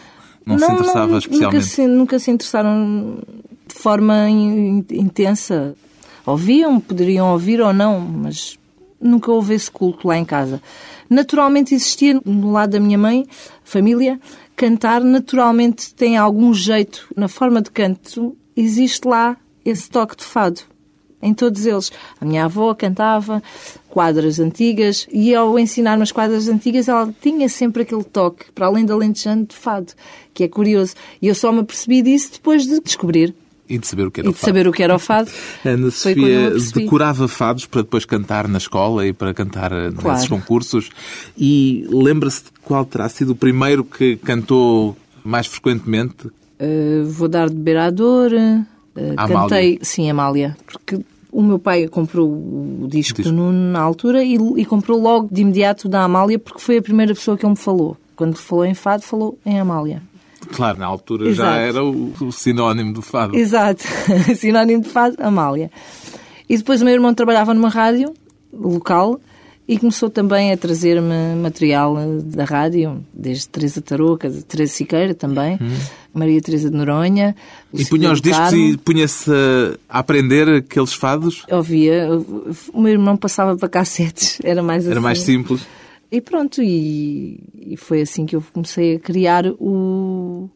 Não 0.45 0.59
se 0.59 0.65
interessava 0.73 1.19
especialmente? 1.19 1.55
Nunca 1.55 1.61
se, 1.63 1.87
nunca 1.87 2.19
se 2.19 2.31
interessaram 2.31 3.19
de 3.67 3.75
forma 3.75 4.29
in- 4.29 4.85
intensa. 4.91 5.75
Ouviam, 6.27 6.79
poderiam 6.81 7.33
ouvir 7.33 7.61
ou 7.61 7.73
não, 7.73 8.01
mas 8.01 8.59
nunca 9.01 9.31
houve 9.33 9.55
esse 9.55 9.71
culto 9.71 10.07
lá 10.09 10.19
em 10.19 10.25
casa. 10.25 10.61
Naturalmente 11.09 11.75
existia 11.75 12.21
no 12.25 12.51
lado 12.51 12.71
da 12.73 12.81
minha 12.81 12.99
mãe, 12.99 13.27
família, 13.63 14.21
cantar 14.57 15.03
naturalmente 15.03 15.95
tem 15.95 16.17
algum 16.17 16.53
jeito 16.53 17.07
na 17.17 17.29
forma 17.29 17.63
de 17.63 17.71
canto, 17.71 18.37
existe 18.57 19.07
lá 19.07 19.37
esse 19.65 19.89
toque 19.89 20.17
de 20.17 20.25
fado 20.25 20.61
em 21.25 21.33
todos 21.35 21.64
eles. 21.66 21.90
A 22.21 22.25
minha 22.25 22.45
avó 22.45 22.75
cantava 22.75 23.43
quadras 23.88 24.38
antigas 24.38 25.07
e 25.12 25.35
ao 25.35 25.59
ensinar-me 25.59 26.02
as 26.02 26.12
quadras 26.12 26.49
antigas 26.49 26.88
ela 26.88 27.12
tinha 27.21 27.49
sempre 27.49 27.83
aquele 27.83 28.04
toque, 28.04 28.45
para 28.54 28.66
além 28.66 28.85
da 28.85 28.97
lentejante 28.97 29.54
de 29.54 29.57
fado, 29.57 29.93
que 30.33 30.45
é 30.45 30.49
curioso. 30.49 30.95
E 31.23 31.28
eu 31.28 31.35
só 31.35 31.50
me 31.52 31.61
apercebi 31.61 32.02
disso 32.02 32.33
depois 32.35 32.66
de 32.66 32.81
descobrir 32.81 33.35
E 33.69 33.78
de 33.78 33.87
saber 33.87 34.07
o 34.07 34.11
que 34.11 34.21
era 34.21 34.28
e 34.28 34.31
o 34.31 34.35
fado. 34.35 34.45
saber 34.47 34.69
o 34.69 34.73
que 34.73 34.83
era 34.83 34.95
o 34.95 34.99
fado. 34.99 35.31
Ana 35.64 35.90
Sofia 35.90 36.50
decorava 36.75 37.26
fados 37.26 37.64
para 37.66 37.81
depois 37.83 38.04
cantar 38.04 38.47
na 38.47 38.59
escola 38.59 39.07
e 39.07 39.12
para 39.12 39.33
cantar 39.33 39.73
eh, 39.73 39.85
nesses 39.90 40.02
Claro. 40.02 40.28
concursos. 40.28 40.90
E 41.38 41.87
lembra-se 41.88 42.45
de 42.45 42.50
qual 42.62 42.85
terá 42.85 43.09
sido 43.09 43.31
o 43.31 43.37
primeiro 43.37 43.83
que 43.85 44.16
cantou 44.16 44.95
mais 45.25 45.47
frequentemente? 45.47 46.26
Uh, 46.61 47.04
vou 47.07 47.26
dar 47.28 47.49
de 47.49 47.54
beber 47.54 47.78
à 47.78 47.90
dor. 47.90 48.33
uh, 48.33 48.64
Amália. 49.16 49.28
cantei, 49.49 49.78
sim, 49.83 50.11
Amália, 50.11 50.57
porque 50.66 51.00
o 51.35 51.43
meu 51.43 51.59
pai 51.59 51.88
comprou 51.88 52.29
o 52.31 52.87
disco 52.88 53.21
Disco. 53.21 53.23
do 53.25 53.33
Nuno 53.33 53.73
na 53.73 53.81
altura 53.81 54.23
e, 54.23 54.37
e 54.37 54.64
comprou 54.64 55.00
logo 55.00 55.29
de 55.31 55.43
imediato 55.43 55.88
da 55.88 56.05
Amália 56.05 56.38
porque 56.38 56.61
foi 56.61 56.79
a 56.79 56.83
primeira 56.83 57.12
pessoa 57.12 57.37
que 57.37 57.45
ele 57.45 57.50
me 57.50 57.59
falou. 57.59 57.97
Quando 58.14 58.37
falou 58.37 58.64
em 58.64 58.75
fado, 58.75 59.03
falou 59.03 59.37
em 59.45 59.59
Amália. 59.59 60.00
Claro, 60.53 60.79
na 60.79 60.87
altura 60.87 61.33
já 61.33 61.45
Exato. 61.45 61.59
era 61.59 61.85
o, 61.85 62.12
o 62.21 62.31
sinónimo 62.31 62.93
do 62.93 63.03
fado. 63.03 63.35
Exato. 63.35 63.83
Sinónimo 64.37 64.83
de 64.83 64.88
fado, 64.88 65.17
Amália. 65.19 65.71
E 66.49 66.57
depois 66.57 66.81
o 66.81 66.85
meu 66.85 66.95
irmão 66.95 67.12
trabalhava 67.12 67.53
numa 67.53 67.69
rádio 67.69 68.14
local 68.53 69.19
e 69.67 69.79
começou 69.79 70.11
também 70.11 70.53
a 70.53 70.57
trazer-me 70.57 71.35
material 71.43 71.97
da 72.23 72.45
rádio, 72.45 73.03
desde 73.12 73.49
Teresa 73.49 73.81
Tarouca, 73.81 74.29
de 74.31 74.45
Teresa 74.45 74.75
Siqueira 74.75 75.14
também, 75.14 75.59
Maria 76.14 76.40
Teresa 76.40 76.71
de 76.71 76.76
Noronha. 76.76 77.35
E 77.73 77.85
punha 77.85 78.12
os 78.12 78.21
discos 78.21 78.52
e 78.52 78.76
punha-se 78.76 79.30
a 79.88 79.99
aprender 79.99 80.49
aqueles 80.49 80.92
fados? 80.94 81.44
Ouvia. 81.50 82.09
O 82.73 82.80
meu 82.80 82.92
irmão 82.92 83.16
passava 83.16 83.56
para 83.56 83.68
cassetes, 83.68 84.38
era 84.44 84.62
mais 84.62 84.85
Era 84.87 84.94
assim. 84.94 85.02
mais 85.02 85.21
simples. 85.21 85.66
E 86.12 86.21
pronto, 86.21 86.62
e, 86.62 87.40
e 87.61 87.76
foi 87.76 88.02
assim 88.02 88.25
que 88.25 88.37
eu 88.37 88.44
comecei 88.52 88.97
a 88.97 88.99
criar 89.00 89.47
o, 89.59 90.49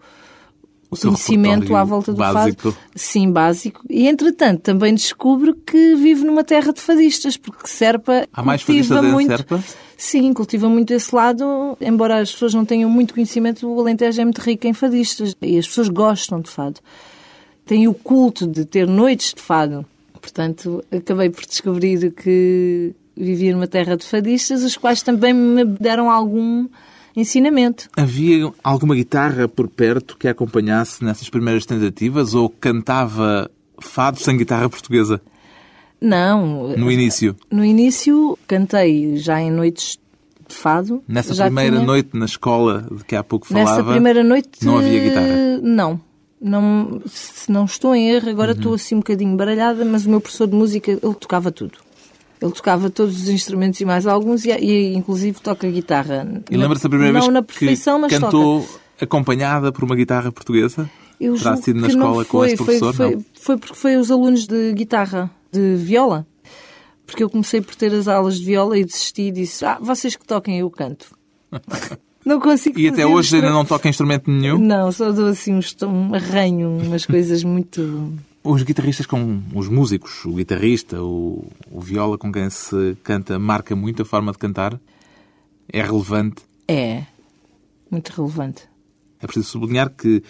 o 0.89 0.97
conhecimento 0.97 1.75
à 1.75 1.83
volta 1.83 2.13
do 2.13 2.19
básico. 2.19 2.71
fado. 2.71 2.77
Sim, 2.95 3.33
básico. 3.33 3.81
E 3.91 4.07
entretanto 4.07 4.61
também 4.61 4.95
descubro 4.95 5.55
que 5.67 5.97
vivo 5.97 6.25
numa 6.25 6.45
terra 6.45 6.73
de 6.73 6.81
fadistas, 6.81 7.37
porque 7.37 7.67
Serpa 7.67 8.29
Há 8.33 8.43
mais 8.43 8.63
fadistas 8.63 9.05
muito. 9.05 9.29
Serpa? 9.29 9.63
Sim, 10.01 10.33
cultiva 10.33 10.69
muito 10.69 10.95
esse 10.95 11.13
lado, 11.13 11.77
embora 11.81 12.21
as 12.21 12.31
pessoas 12.31 12.55
não 12.55 12.65
tenham 12.65 12.89
muito 12.89 13.13
conhecimento, 13.13 13.69
o 13.69 13.81
Alentejo 13.81 14.21
é 14.21 14.25
muito 14.25 14.41
rico 14.41 14.65
em 14.69 14.73
fadistas 14.73 15.35
e 15.43 15.59
as 15.59 15.67
pessoas 15.67 15.89
gostam 15.89 16.41
de 16.41 16.49
fado. 16.49 16.79
Tem 17.67 17.89
o 17.89 17.93
culto 17.93 18.47
de 18.47 18.65
ter 18.65 18.87
noites 18.87 19.35
de 19.35 19.43
fado. 19.43 19.85
Portanto, 20.21 20.85
acabei 20.93 21.31
por 21.31 21.45
descobrir 21.45 22.13
que 22.13 22.95
vivia 23.17 23.53
numa 23.53 23.67
terra 23.67 23.97
de 23.97 24.07
fadistas, 24.07 24.63
os 24.63 24.77
quais 24.77 25.03
também 25.03 25.35
me 25.35 25.65
deram 25.65 26.09
algum 26.09 26.69
ensinamento. 27.17 27.89
Havia 27.97 28.53
alguma 28.63 28.95
guitarra 28.95 29.49
por 29.49 29.67
perto 29.67 30.17
que 30.17 30.29
a 30.29 30.31
acompanhasse 30.31 31.03
nessas 31.03 31.29
primeiras 31.29 31.67
tentativas 31.67 32.35
ou 32.35 32.49
cantava 32.49 33.51
fado 33.81 34.21
sem 34.21 34.37
guitarra 34.37 34.71
portuguesa 34.71 35.21
Não, 36.01 36.69
no 36.77 36.91
início? 36.91 37.35
no 37.51 37.65
início 37.65 38.39
cantei 38.47 39.17
já 39.17 39.41
em 39.41 39.51
noites 39.51 39.99
de 40.49 40.55
fado. 40.55 41.03
Nessa 41.09 41.35
primeira 41.45 41.77
tinha- 41.77 41.87
noite 41.87 42.11
na 42.15 42.25
escola 42.25 42.87
de 42.91 43.05
que 43.05 43.17
há 43.17 43.23
pouco 43.25 43.47
falava, 43.47 43.71
Nessa 43.79 43.85
primeira 43.91 44.23
noite 44.25 44.65
não 44.65 44.79
havia 44.79 45.01
guitarra? 45.03 45.59
Não. 45.63 46.01
não. 46.41 47.03
Se 47.07 47.51
não 47.51 47.65
estou 47.65 47.95
em 47.95 48.09
erro, 48.11 48.31
agora 48.31 48.53
Uhum. 48.53 48.57
estou 48.59 48.75
assim 48.75 48.95
um 48.95 48.99
bocadinho 48.99 49.37
baralhada, 49.37 49.85
mas 49.85 50.07
o 50.07 50.11
meu 50.11 50.21
professor 50.21 50.47
de 50.47 50.55
música, 50.55 50.91
ele 50.93 51.15
tocava 51.15 51.51
tudo. 51.51 51.79
Ele 52.41 52.53
tocava 52.53 52.89
todos 52.89 53.21
os 53.25 53.29
instrumentos 53.29 53.81
e 53.81 53.85
mais 53.85 54.07
alguns, 54.07 54.45
e, 54.45 54.51
e 54.53 54.95
inclusive 54.95 55.41
toca 55.41 55.69
guitarra. 55.69 56.41
E 56.49 56.57
lembra-se 56.57 56.85
da 56.85 56.89
primeira 56.89 57.13
não 57.13 57.21
vez 57.21 57.33
na 57.33 57.43
que 57.43 57.49
perfeição, 57.49 57.99
mas 57.99 58.13
cantou 58.17 58.61
toca. 58.63 58.79
acompanhada 59.01 59.73
por 59.73 59.83
uma 59.83 59.97
guitarra 59.97 60.31
portuguesa? 60.31 60.89
Eu 61.21 61.37
Terá 61.37 61.57
sido 61.57 61.81
na 61.81 61.89
escola 61.89 62.25
com 62.25 62.45
esse 62.45 62.57
professor? 62.57 62.95
Foi, 62.95 63.13
foi, 63.13 63.25
foi 63.35 63.57
porque 63.57 63.75
foi 63.75 63.97
os 63.97 64.11
alunos 64.11 64.47
de 64.47 64.73
guitarra, 64.73 65.31
de 65.51 65.75
viola. 65.77 66.27
Porque 67.05 67.25
eu 67.25 67.31
comecei 67.31 67.61
por 67.61 67.75
ter 67.75 67.93
as 67.93 68.07
aulas 68.07 68.39
de 68.39 68.45
viola 68.45 68.79
e 68.79 68.85
desisti 68.85 69.23
e 69.23 69.33
disse, 69.33 69.65
ah, 69.65 69.79
vocês 69.81 70.15
que 70.15 70.27
toquem, 70.27 70.59
eu 70.59 70.71
canto. 70.71 71.17
não 72.25 72.39
consigo 72.39 72.79
E 72.79 72.89
até 72.89 73.07
hoje 73.07 73.35
ainda 73.37 73.51
não 73.51 73.65
toca 73.65 73.89
instrumento 73.89 74.31
nenhum? 74.31 74.59
Não, 74.59 74.93
só 74.93 75.11
dou 75.11 75.29
assim 75.29 75.55
um, 75.55 75.87
um 75.87 76.15
arranho, 76.15 76.69
umas 76.69 77.07
coisas 77.07 77.43
muito... 77.43 78.13
Os 78.45 78.63
guitarristas 78.63 79.07
com 79.07 79.43
os 79.55 79.69
músicos, 79.69 80.25
o 80.25 80.35
guitarrista, 80.35 81.03
o, 81.03 81.45
o 81.71 81.81
viola 81.81 82.17
com 82.17 82.31
quem 82.31 82.49
se 82.49 82.97
canta, 83.03 83.39
marca 83.39 83.75
muito 83.75 84.03
a 84.03 84.05
forma 84.05 84.31
de 84.31 84.39
cantar? 84.39 84.79
É 85.71 85.83
relevante? 85.83 86.43
É, 86.69 87.05
muito 87.91 88.11
relevante. 88.11 88.69
É 89.21 89.27
preciso 89.27 89.49
sublinhar 89.49 89.91
que 89.91 90.23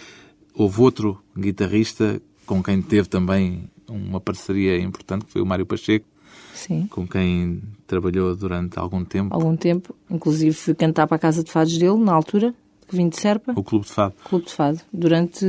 houve 0.59 0.81
outro 0.81 1.17
guitarrista 1.37 2.21
com 2.45 2.61
quem 2.61 2.81
teve 2.81 3.07
também 3.07 3.69
uma 3.87 4.19
parceria 4.19 4.77
importante, 4.77 5.23
que 5.25 5.31
foi 5.31 5.41
o 5.41 5.45
Mário 5.45 5.65
Pacheco, 5.65 6.05
Sim. 6.53 6.85
com 6.87 7.07
quem 7.07 7.61
trabalhou 7.87 8.35
durante 8.35 8.77
algum 8.77 9.05
tempo, 9.05 9.33
algum 9.33 9.55
tempo. 9.55 9.95
Inclusive 10.09 10.51
fui 10.53 10.75
cantar 10.75 11.07
para 11.07 11.15
a 11.15 11.19
Casa 11.19 11.43
de 11.45 11.51
Fados 11.51 11.77
dele, 11.77 11.97
na 11.97 12.13
altura, 12.13 12.53
que 12.87 12.95
vim 12.95 13.07
de 13.07 13.17
Serpa, 13.17 13.53
o 13.55 13.63
Clube 13.63 13.85
de 13.85 13.91
Fado. 13.93 14.13
Clube 14.25 14.45
de 14.47 14.53
Fado. 14.53 14.81
Durante 14.91 15.45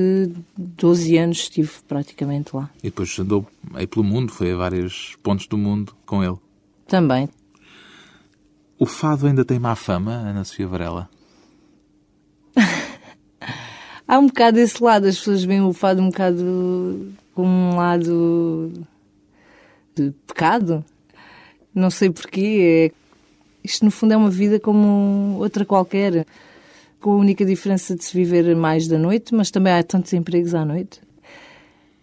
12 0.56 1.18
anos 1.18 1.38
estive 1.38 1.70
praticamente 1.88 2.54
lá. 2.54 2.70
E 2.78 2.84
depois 2.84 3.18
andou 3.18 3.44
aí 3.74 3.88
pelo 3.88 4.04
mundo, 4.04 4.30
foi 4.30 4.52
a 4.52 4.56
vários 4.56 5.16
pontos 5.24 5.48
do 5.48 5.58
mundo 5.58 5.92
com 6.06 6.22
ele. 6.22 6.38
Também. 6.86 7.28
O 8.78 8.86
fado 8.86 9.26
ainda 9.26 9.44
tem 9.44 9.58
má 9.58 9.74
fama, 9.74 10.12
Ana 10.12 10.44
Sofia 10.44 10.68
Varela? 10.68 11.10
Há 14.10 14.18
um 14.18 14.26
bocado 14.26 14.58
esse 14.58 14.82
lado, 14.82 15.06
as 15.06 15.18
pessoas 15.18 15.44
veem 15.44 15.60
o 15.60 15.72
fado 15.72 16.02
um 16.02 16.08
bocado 16.08 17.12
como 17.32 17.48
um 17.48 17.76
lado 17.76 18.72
de 19.94 20.12
pecado. 20.26 20.84
Não 21.72 21.90
sei 21.90 22.10
porquê. 22.10 22.90
É... 22.92 23.00
Isto, 23.62 23.84
no 23.84 23.90
fundo, 23.92 24.12
é 24.12 24.16
uma 24.16 24.28
vida 24.28 24.58
como 24.58 25.36
outra 25.38 25.64
qualquer, 25.64 26.26
com 26.98 27.12
a 27.12 27.14
única 27.14 27.44
diferença 27.44 27.94
de 27.94 28.02
se 28.02 28.12
viver 28.12 28.56
mais 28.56 28.88
da 28.88 28.98
noite, 28.98 29.32
mas 29.32 29.48
também 29.48 29.72
há 29.74 29.80
tantos 29.84 30.12
empregos 30.12 30.56
à 30.56 30.64
noite. 30.64 31.00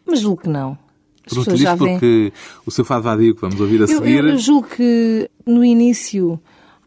Mas 0.06 0.22
julgo 0.22 0.44
que 0.44 0.50
não. 0.50 0.78
As 1.26 1.34
Pergunto-lhe 1.34 1.64
isto 1.66 1.78
porque 1.78 2.34
o 2.66 2.72
seu 2.72 2.86
fado 2.86 3.04
vadio 3.04 3.36
que 3.36 3.42
vamos 3.42 3.60
ouvir 3.60 3.82
a 3.82 3.84
Eu, 3.84 3.88
seguir... 3.90 4.24
eu, 4.24 4.30
eu 4.30 4.38
julgo 4.38 4.70
que 4.70 5.30
no 5.46 5.62
início, 5.62 6.40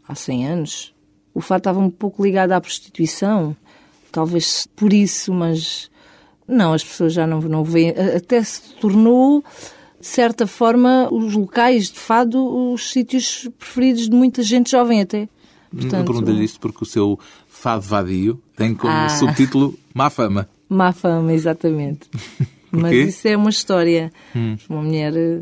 há 0.07 0.15
100 0.15 0.47
anos, 0.47 0.95
o 1.31 1.41
fado 1.41 1.59
estava 1.59 1.79
um 1.79 1.91
pouco 1.91 2.23
ligado 2.23 2.53
à 2.53 2.59
prostituição. 2.59 3.55
Talvez 4.11 4.67
por 4.75 4.91
isso, 4.93 5.33
mas 5.33 5.89
não, 6.47 6.73
as 6.73 6.83
pessoas 6.83 7.13
já 7.13 7.25
não, 7.25 7.39
não 7.41 7.63
veem. 7.63 7.91
Até 7.91 8.43
se 8.43 8.61
tornou, 8.81 9.43
de 9.99 10.05
certa 10.07 10.45
forma, 10.45 11.07
os 11.11 11.33
locais 11.33 11.91
de 11.91 11.99
fado 11.99 12.73
os 12.73 12.91
sítios 12.91 13.49
preferidos 13.57 14.09
de 14.09 14.15
muita 14.15 14.43
gente 14.43 14.71
jovem 14.71 15.01
até. 15.01 15.23
Eu 15.23 15.79
Portanto, 15.79 16.05
pergunto-lhe 16.07 16.43
isto 16.43 16.59
porque 16.59 16.83
o 16.83 16.85
seu 16.85 17.17
fado 17.47 17.83
vadio 17.83 18.41
tem 18.57 18.75
como 18.75 18.91
Ah. 18.91 19.07
subtítulo 19.09 19.77
Má 19.93 20.09
Fama. 20.09 20.49
má 20.67 20.91
fama, 20.91 21.31
exatamente. 21.33 22.09
Mas 22.71 22.93
isso 22.93 23.27
é 23.27 23.35
uma 23.37 23.49
história. 23.49 24.11
Hum. 24.35 24.55
Uma 24.69 24.81
mulher, 24.81 25.13
eh, 25.15 25.41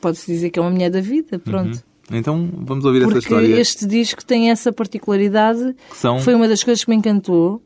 pode-se 0.00 0.26
dizer 0.30 0.48
que 0.50 0.58
é 0.58 0.62
uma 0.62 0.70
mulher 0.70 0.90
da 0.90 1.00
vida, 1.00 1.38
pronto. 1.38 1.82
Então 2.12 2.48
vamos 2.58 2.84
ouvir 2.84 2.98
essa 3.02 3.06
Porque 3.12 3.18
história. 3.20 3.60
este 3.60 3.86
disco 3.86 4.24
tem 4.24 4.50
essa 4.50 4.72
particularidade, 4.72 5.74
Que 5.90 5.96
são- 5.96 6.18
foi 6.20 6.34
uma 6.34 6.46
das 6.48 6.62
coisas 6.62 6.84
que 6.84 6.90
me 6.90 6.96
encantou, 6.96 7.62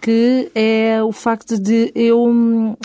que 0.00 0.50
é 0.54 1.02
o 1.02 1.10
facto 1.12 1.58
de 1.58 1.90
eu 1.94 2.22
hum, 2.24 2.76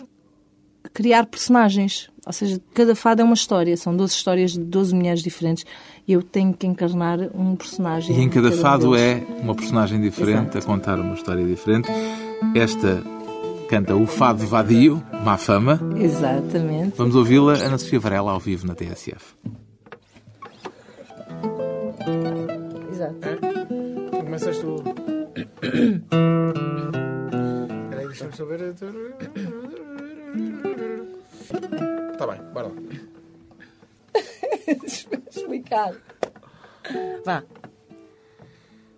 criar 0.93 1.25
personagens. 1.25 2.09
Ou 2.25 2.31
seja, 2.31 2.59
cada 2.73 2.95
fado 2.95 3.21
é 3.21 3.25
uma 3.25 3.33
história, 3.33 3.75
são 3.75 3.95
12 3.95 4.13
histórias 4.13 4.51
de 4.53 4.59
12 4.61 4.95
mulheres 4.95 5.21
diferentes 5.21 5.65
e 6.07 6.13
eu 6.13 6.23
tenho 6.23 6.53
que 6.53 6.65
encarnar 6.65 7.19
um 7.35 7.53
personagem. 7.55 8.17
E 8.17 8.21
em 8.21 8.29
cada 8.29 8.47
um 8.47 8.51
fado 8.53 8.91
deles. 8.91 9.01
é 9.29 9.41
uma 9.41 9.53
personagem 9.53 9.99
diferente, 9.99 10.57
a 10.57 10.61
contar 10.61 10.97
uma 10.99 11.15
história 11.15 11.45
diferente. 11.45 11.89
Esta 12.55 13.03
canta 13.67 13.93
o 13.95 14.05
fado 14.07 14.45
vadio, 14.47 15.03
Má 15.25 15.35
Fama. 15.37 15.81
Exatamente. 15.99 16.93
Vamos 16.97 17.13
ouvi-la, 17.15 17.53
Ana 17.55 17.77
Sofia 17.77 17.99
Varela, 17.99 18.31
ao 18.31 18.39
vivo 18.39 18.65
na 18.65 18.73
TSF. 18.73 19.35
Exato. 23.03 23.39
Tu 24.11 24.17
começas 24.17 24.57
tu. 24.59 24.83
Peraí, 27.89 28.07
deixa-me 28.07 28.35
só 28.35 28.45
ver. 28.45 28.73
Tá 32.17 32.27
bem, 32.27 32.41
bora 32.53 32.67
lá. 32.67 32.73
Explicar. 35.29 35.93
Vá, 37.25 37.43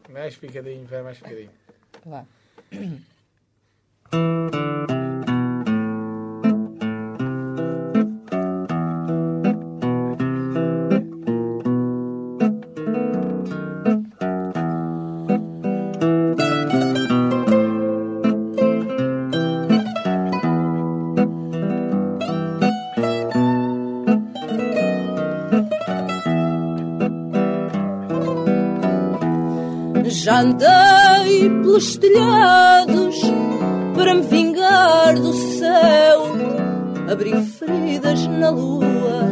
Mais 0.09 0.35
picadinho, 0.37 0.85
vai 0.85 1.01
mais 1.01 1.17
picadinho. 1.17 1.51
vá. 2.05 2.25
Andei 30.37 31.49
pelos 31.61 31.95
telhados 31.95 33.21
para 33.95 34.13
me 34.13 34.21
vingar 34.23 35.15
do 35.15 35.33
céu, 35.33 36.23
abri 37.09 37.41
feridas 37.41 38.27
na 38.27 38.49
lua, 38.49 39.29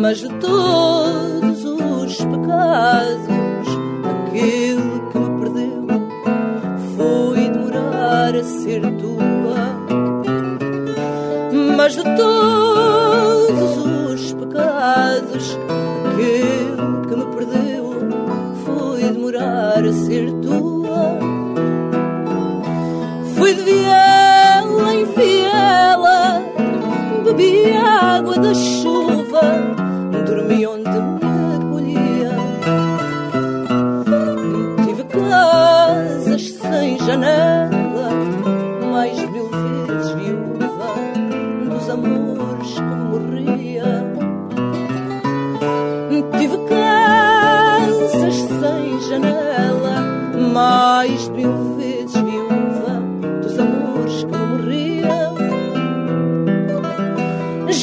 mas 0.00 0.20
de 0.20 0.30
todos 0.40 1.62
os 1.62 2.16
pecados, 2.16 3.68
aquele 4.24 4.98
que 5.12 5.18
me 5.18 5.40
perdeu 5.40 5.86
foi 6.96 7.50
demorar 7.50 8.34
a 8.34 8.44
ser 8.44 8.80
tua, 8.80 9.76
mas 11.76 11.92
de 11.92 12.02
todos 12.16 12.87
bebi 27.38 27.70
a 27.70 28.16
água 28.16 28.36
da 28.36 28.52
chuva, 28.52 28.97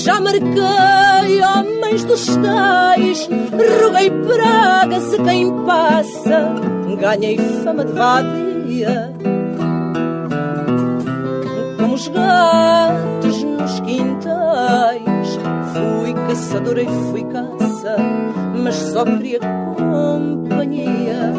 Já 0.06 0.22
marquei 0.22 1.41
homens 1.41 2.04
dos 2.04 2.28
tais, 2.38 3.28
roguei 3.82 4.12
pragas 4.12 5.12
a 5.15 5.24
quem 5.24 5.52
passa, 5.65 6.54
ganhei 7.00 7.39
fama 7.63 7.84
de 7.84 7.91
vadia. 7.91 9.12
Como 11.80 11.96
os 11.96 12.08
gatos 12.10 13.44
nos 13.46 13.80
quintais, 13.80 15.39
fui 15.74 16.13
caçadora 16.28 16.84
e 16.84 16.88
fui 17.10 17.24
caça, 17.24 17.98
mas 18.63 18.76
só 18.76 19.04
queria 19.06 19.39
companhia. 19.39 21.34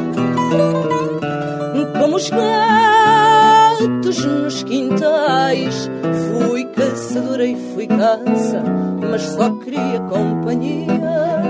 Como 2.01 2.17
os 2.17 2.29
gatos 2.31 4.25
nos 4.25 4.65
quintais, 4.65 5.89
fui 6.33 6.65
caçadora 7.17 7.47
e 7.47 7.57
fui 7.73 7.87
caça, 7.87 8.63
mas 9.11 9.23
só 9.23 9.51
queria 9.59 10.01
companhia. 10.01 11.46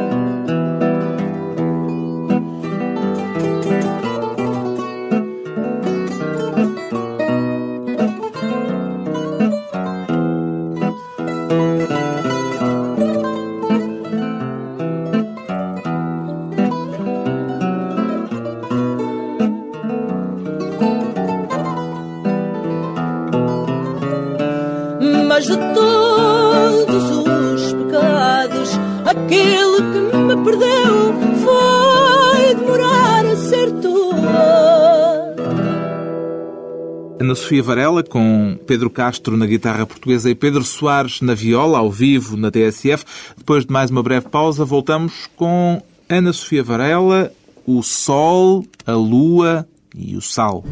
Sofia 37.46 37.62
Varela, 37.62 38.02
com 38.02 38.59
Pedro 38.66 38.90
Castro 38.90 39.37
na 39.37 39.46
guitarra 39.46 39.87
portuguesa 39.87 40.28
e 40.28 40.35
Pedro 40.35 40.64
Soares 40.64 41.20
na 41.20 41.32
viola, 41.32 41.78
ao 41.78 41.88
vivo, 41.88 42.37
na 42.37 42.50
TSF. 42.50 43.04
Depois 43.38 43.64
de 43.64 43.72
mais 43.72 43.88
uma 43.88 44.02
breve 44.02 44.28
pausa, 44.28 44.64
voltamos 44.64 45.28
com 45.37 45.80
Ana 46.09 46.32
Sofia 46.32 46.64
Varela, 46.64 47.32
o 47.64 47.85
Sol, 47.85 48.64
a 48.85 48.94
Lua 48.94 49.64
e 49.94 50.16
o 50.16 50.20
Sal. 50.20 50.64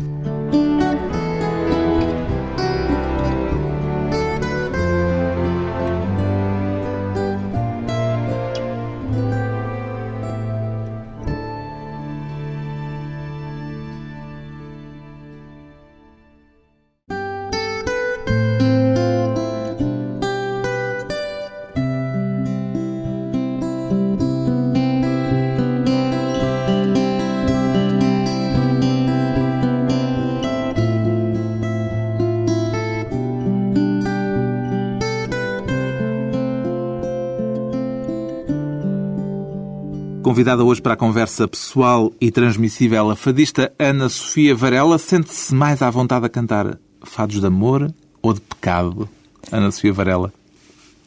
Convidada 40.34 40.64
hoje 40.64 40.82
para 40.82 40.94
a 40.94 40.96
conversa 40.96 41.46
pessoal 41.46 42.12
e 42.20 42.28
transmissível, 42.28 43.08
a 43.08 43.14
fadista 43.14 43.72
Ana 43.78 44.08
Sofia 44.08 44.52
Varela 44.52 44.98
sente-se 44.98 45.54
mais 45.54 45.80
à 45.80 45.88
vontade 45.88 46.26
a 46.26 46.28
cantar 46.28 46.76
fados 47.04 47.40
de 47.40 47.46
amor 47.46 47.94
ou 48.20 48.34
de 48.34 48.40
pecado? 48.40 49.08
Ana 49.52 49.70
Sofia 49.70 49.92
Varela. 49.92 50.34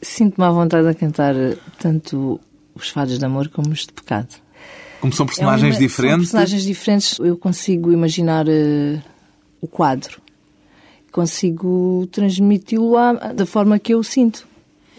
Sinto-me 0.02 0.48
à 0.48 0.50
vontade 0.50 0.88
a 0.88 0.94
cantar 0.94 1.36
tanto 1.78 2.40
os 2.74 2.88
fados 2.88 3.20
de 3.20 3.26
amor 3.26 3.50
como 3.50 3.68
os 3.68 3.82
de 3.82 3.92
pecado. 3.92 4.34
Como 5.02 5.12
são 5.12 5.26
personagens 5.26 5.76
é 5.76 5.78
uma, 5.78 5.78
diferentes? 5.78 6.30
São 6.30 6.40
personagens 6.40 6.64
diferentes. 6.64 7.20
Eu 7.20 7.36
consigo 7.36 7.92
imaginar 7.92 8.48
uh, 8.48 9.02
o 9.60 9.68
quadro. 9.68 10.22
Consigo 11.12 12.08
transmiti-lo 12.14 12.94
da 13.36 13.46
forma 13.46 13.78
que 13.78 13.94
eu 13.94 14.02
sinto. 14.04 14.48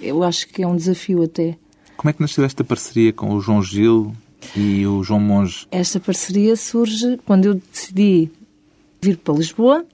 Eu 0.02 0.22
acho 0.22 0.48
que 0.48 0.62
é 0.62 0.66
um 0.66 0.76
desafio 0.76 1.22
até. 1.22 1.56
Como 1.98 2.10
é 2.10 2.12
que 2.12 2.20
nasceu 2.20 2.44
esta 2.44 2.62
parceria 2.62 3.12
com 3.12 3.34
o 3.34 3.40
João 3.40 3.60
Gil 3.60 4.14
e 4.54 4.86
o 4.86 5.02
João 5.02 5.18
Monge? 5.18 5.66
Esta 5.68 5.98
parceria 5.98 6.54
surge 6.54 7.18
quando 7.26 7.46
eu 7.46 7.54
decidi 7.54 8.30
vir 9.02 9.16
para 9.16 9.34
Lisboa. 9.34 9.84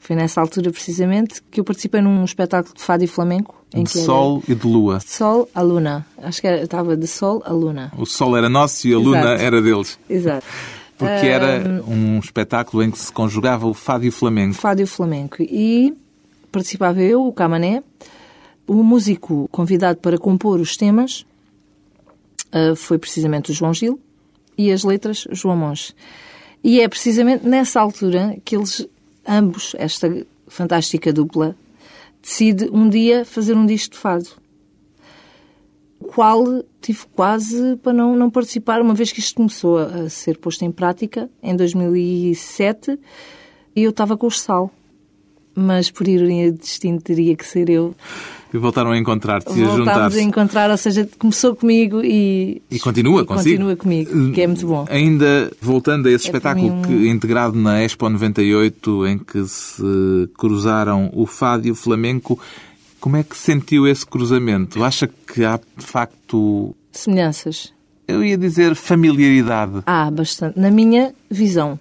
Foi 0.00 0.16
nessa 0.16 0.40
altura, 0.40 0.70
precisamente, 0.70 1.42
que 1.50 1.60
eu 1.60 1.64
participei 1.64 2.00
num 2.00 2.24
espetáculo 2.24 2.74
de 2.74 2.82
fado 2.82 3.04
e 3.04 3.06
flamenco. 3.06 3.54
De 3.74 3.90
sol 3.90 4.42
e 4.48 4.54
de 4.54 4.66
lua. 4.66 5.00
De 5.00 5.10
sol 5.10 5.46
a 5.54 5.60
luna. 5.60 6.06
Acho 6.16 6.40
que 6.40 6.46
era, 6.46 6.62
estava 6.62 6.96
de 6.96 7.06
sol 7.06 7.42
a 7.44 7.52
luna. 7.52 7.92
O 7.98 8.06
sol 8.06 8.34
era 8.34 8.48
nosso 8.48 8.88
e 8.88 8.94
a 8.94 8.96
Exato. 8.96 9.04
luna 9.06 9.34
era 9.34 9.60
deles. 9.60 9.98
Exato. 10.08 10.46
Porque 10.96 11.26
era 11.26 11.84
um 11.86 12.18
espetáculo 12.20 12.82
em 12.82 12.90
que 12.90 12.98
se 12.98 13.12
conjugava 13.12 13.66
o 13.66 13.74
fado 13.74 14.06
e 14.06 14.08
o 14.08 14.12
flamenco. 14.12 14.54
Fado 14.54 14.80
e 14.80 14.84
o 14.84 14.88
flamenco. 14.88 15.42
E 15.42 15.94
participava 16.50 17.02
eu, 17.02 17.26
o 17.26 17.32
Camané, 17.34 17.82
o 18.68 18.84
músico 18.84 19.48
convidado 19.50 19.98
para 19.98 20.18
compor 20.18 20.60
os 20.60 20.76
temas 20.76 21.26
uh, 22.52 22.76
foi 22.76 22.98
precisamente 22.98 23.50
o 23.50 23.54
João 23.54 23.72
Gil 23.72 23.98
e 24.56 24.70
as 24.70 24.84
letras 24.84 25.26
João 25.32 25.56
Monge. 25.56 25.94
E 26.62 26.80
é 26.80 26.88
precisamente 26.88 27.46
nessa 27.46 27.80
altura 27.80 28.36
que 28.44 28.56
eles, 28.56 28.86
ambos, 29.26 29.74
esta 29.78 30.26
fantástica 30.46 31.12
dupla, 31.12 31.56
decide 32.20 32.68
um 32.70 32.88
dia 32.88 33.24
fazer 33.24 33.54
um 33.54 33.64
disco 33.64 33.94
de 33.94 34.00
fado. 34.00 34.28
Qual 35.98 36.62
tive 36.80 37.06
quase 37.14 37.76
para 37.76 37.92
não, 37.92 38.16
não 38.16 38.30
participar, 38.30 38.80
uma 38.82 38.94
vez 38.94 39.12
que 39.12 39.20
isto 39.20 39.36
começou 39.36 39.78
a 39.78 40.08
ser 40.08 40.38
posto 40.38 40.64
em 40.64 40.70
prática, 40.70 41.30
em 41.42 41.56
2007, 41.56 42.98
e 43.74 43.82
eu 43.82 43.90
estava 43.90 44.16
com 44.16 44.26
o 44.26 44.30
Sal. 44.30 44.70
Mas, 45.58 45.90
por 45.90 46.06
ironia 46.06 46.52
de 46.52 46.58
destino, 46.58 47.00
teria 47.00 47.34
que 47.34 47.44
ser 47.44 47.68
eu 47.68 47.94
e 48.52 48.56
voltaram 48.56 48.92
a 48.92 48.98
encontrar-te 48.98 49.50
e 49.50 49.52
a 49.52 49.66
juntar-se. 49.66 49.76
Voltámos 49.76 50.16
a 50.16 50.22
encontrar, 50.22 50.70
ou 50.70 50.76
seja, 50.76 51.08
começou 51.18 51.54
comigo 51.54 52.00
e... 52.02 52.62
E 52.70 52.78
continua 52.78 53.22
e 53.22 53.24
consigo. 53.24 53.56
continua 53.56 53.76
comigo, 53.76 54.32
que 54.32 54.40
é 54.40 54.46
muito 54.46 54.66
bom. 54.66 54.86
Ainda 54.88 55.50
voltando 55.60 56.08
a 56.08 56.10
esse 56.10 56.26
é 56.26 56.28
espetáculo 56.28 56.72
um... 56.72 56.82
que, 56.82 57.08
integrado 57.08 57.58
na 57.58 57.82
Expo 57.82 58.08
98, 58.08 59.06
em 59.06 59.18
que 59.18 59.46
se 59.46 60.30
cruzaram 60.38 61.10
o 61.12 61.26
fado 61.26 61.66
e 61.68 61.70
o 61.70 61.74
flamenco, 61.74 62.38
como 63.00 63.16
é 63.16 63.22
que 63.22 63.36
sentiu 63.36 63.86
esse 63.86 64.06
cruzamento? 64.06 64.82
Acha 64.82 65.06
que 65.06 65.44
há, 65.44 65.60
de 65.76 65.84
facto... 65.84 66.74
Semelhanças. 66.92 67.72
Eu 68.06 68.24
ia 68.24 68.38
dizer 68.38 68.74
familiaridade. 68.74 69.82
Há 69.84 70.10
bastante. 70.10 70.58
Na 70.58 70.70
minha 70.70 71.14
visão. 71.30 71.78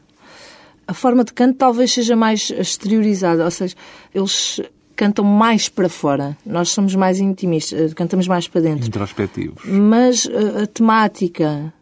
A 0.88 0.93
forma 0.93 1.23
de 1.23 1.34
canto 1.34 1.58
talvez 1.58 1.91
seja 1.91 2.15
mais 2.15 2.50
exteriorizada, 2.50 3.43
ou 3.43 3.52
seja, 3.52 3.76
eles 4.15 4.62
cantam 4.95 5.23
mais 5.23 5.69
para 5.69 5.89
fora. 5.89 6.36
Nós 6.45 6.69
somos 6.69 6.95
mais 6.95 7.19
intimistas, 7.19 7.91
eh, 7.91 7.93
cantamos 7.93 8.28
mais 8.28 8.47
para 8.47 8.62
dentro. 8.62 8.88
Introspectivos. 8.88 9.63
Mas 9.65 10.28
a, 10.28 10.60
eh, 10.60 10.63
a 10.63 10.67
temática 10.67 11.73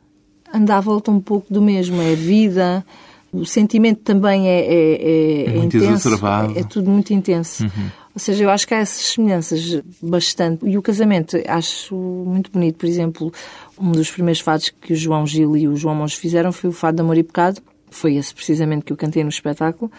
anda 0.54 0.78
à 0.78 0.82
volta 0.82 1.12
um 1.12 1.22
pouco 1.22 1.52
do 1.52 1.62
mesmo. 1.62 2.02
É 2.02 2.14
vida, 2.14 2.86
o 3.32 3.46
sentimento 3.46 4.02
também 4.02 4.48
é, 4.48 4.60
é, 4.60 4.74
é, 4.74 5.46
é 5.46 5.50
muito 5.52 5.78
intenso. 5.78 5.94
Exacerbado. 5.94 6.58
É, 6.58 6.62
é 6.62 6.64
tudo 6.64 6.90
muito 6.90 7.14
intenso. 7.14 7.64
Uhum. 7.64 7.90
Ou 8.14 8.20
seja, 8.20 8.46
eu 8.46 8.50
acho 8.50 8.66
que 8.66 8.74
há 8.74 8.78
essas 8.78 9.08
semelhanças 9.08 9.82
bastante. 10.02 10.66
E 10.66 10.78
o 10.78 10.82
casamento, 10.82 11.38
acho 11.48 11.96
muito 11.96 12.50
bonito. 12.50 12.78
Por 12.78 12.86
exemplo, 12.86 13.34
um 13.78 13.92
dos 13.92 14.10
primeiros 14.10 14.40
fados 14.40 14.70
que 14.70 14.94
o 14.94 14.96
João 14.96 15.28
Gil 15.28 15.58
e 15.58 15.68
o 15.68 15.76
João 15.76 15.96
Monge 15.96 16.16
fizeram 16.16 16.54
foi 16.54 16.70
o 16.70 16.74
Fado 16.74 16.96
de 16.96 17.02
Amor 17.02 17.18
e 17.18 17.24
Pecado. 17.24 17.62
Foi 17.96 18.16
esse 18.16 18.34
precisamente 18.34 18.86
que 18.86 18.94
eu 18.94 18.98
cantei 18.98 19.24
no 19.24 19.30
espetáculo 19.30 19.92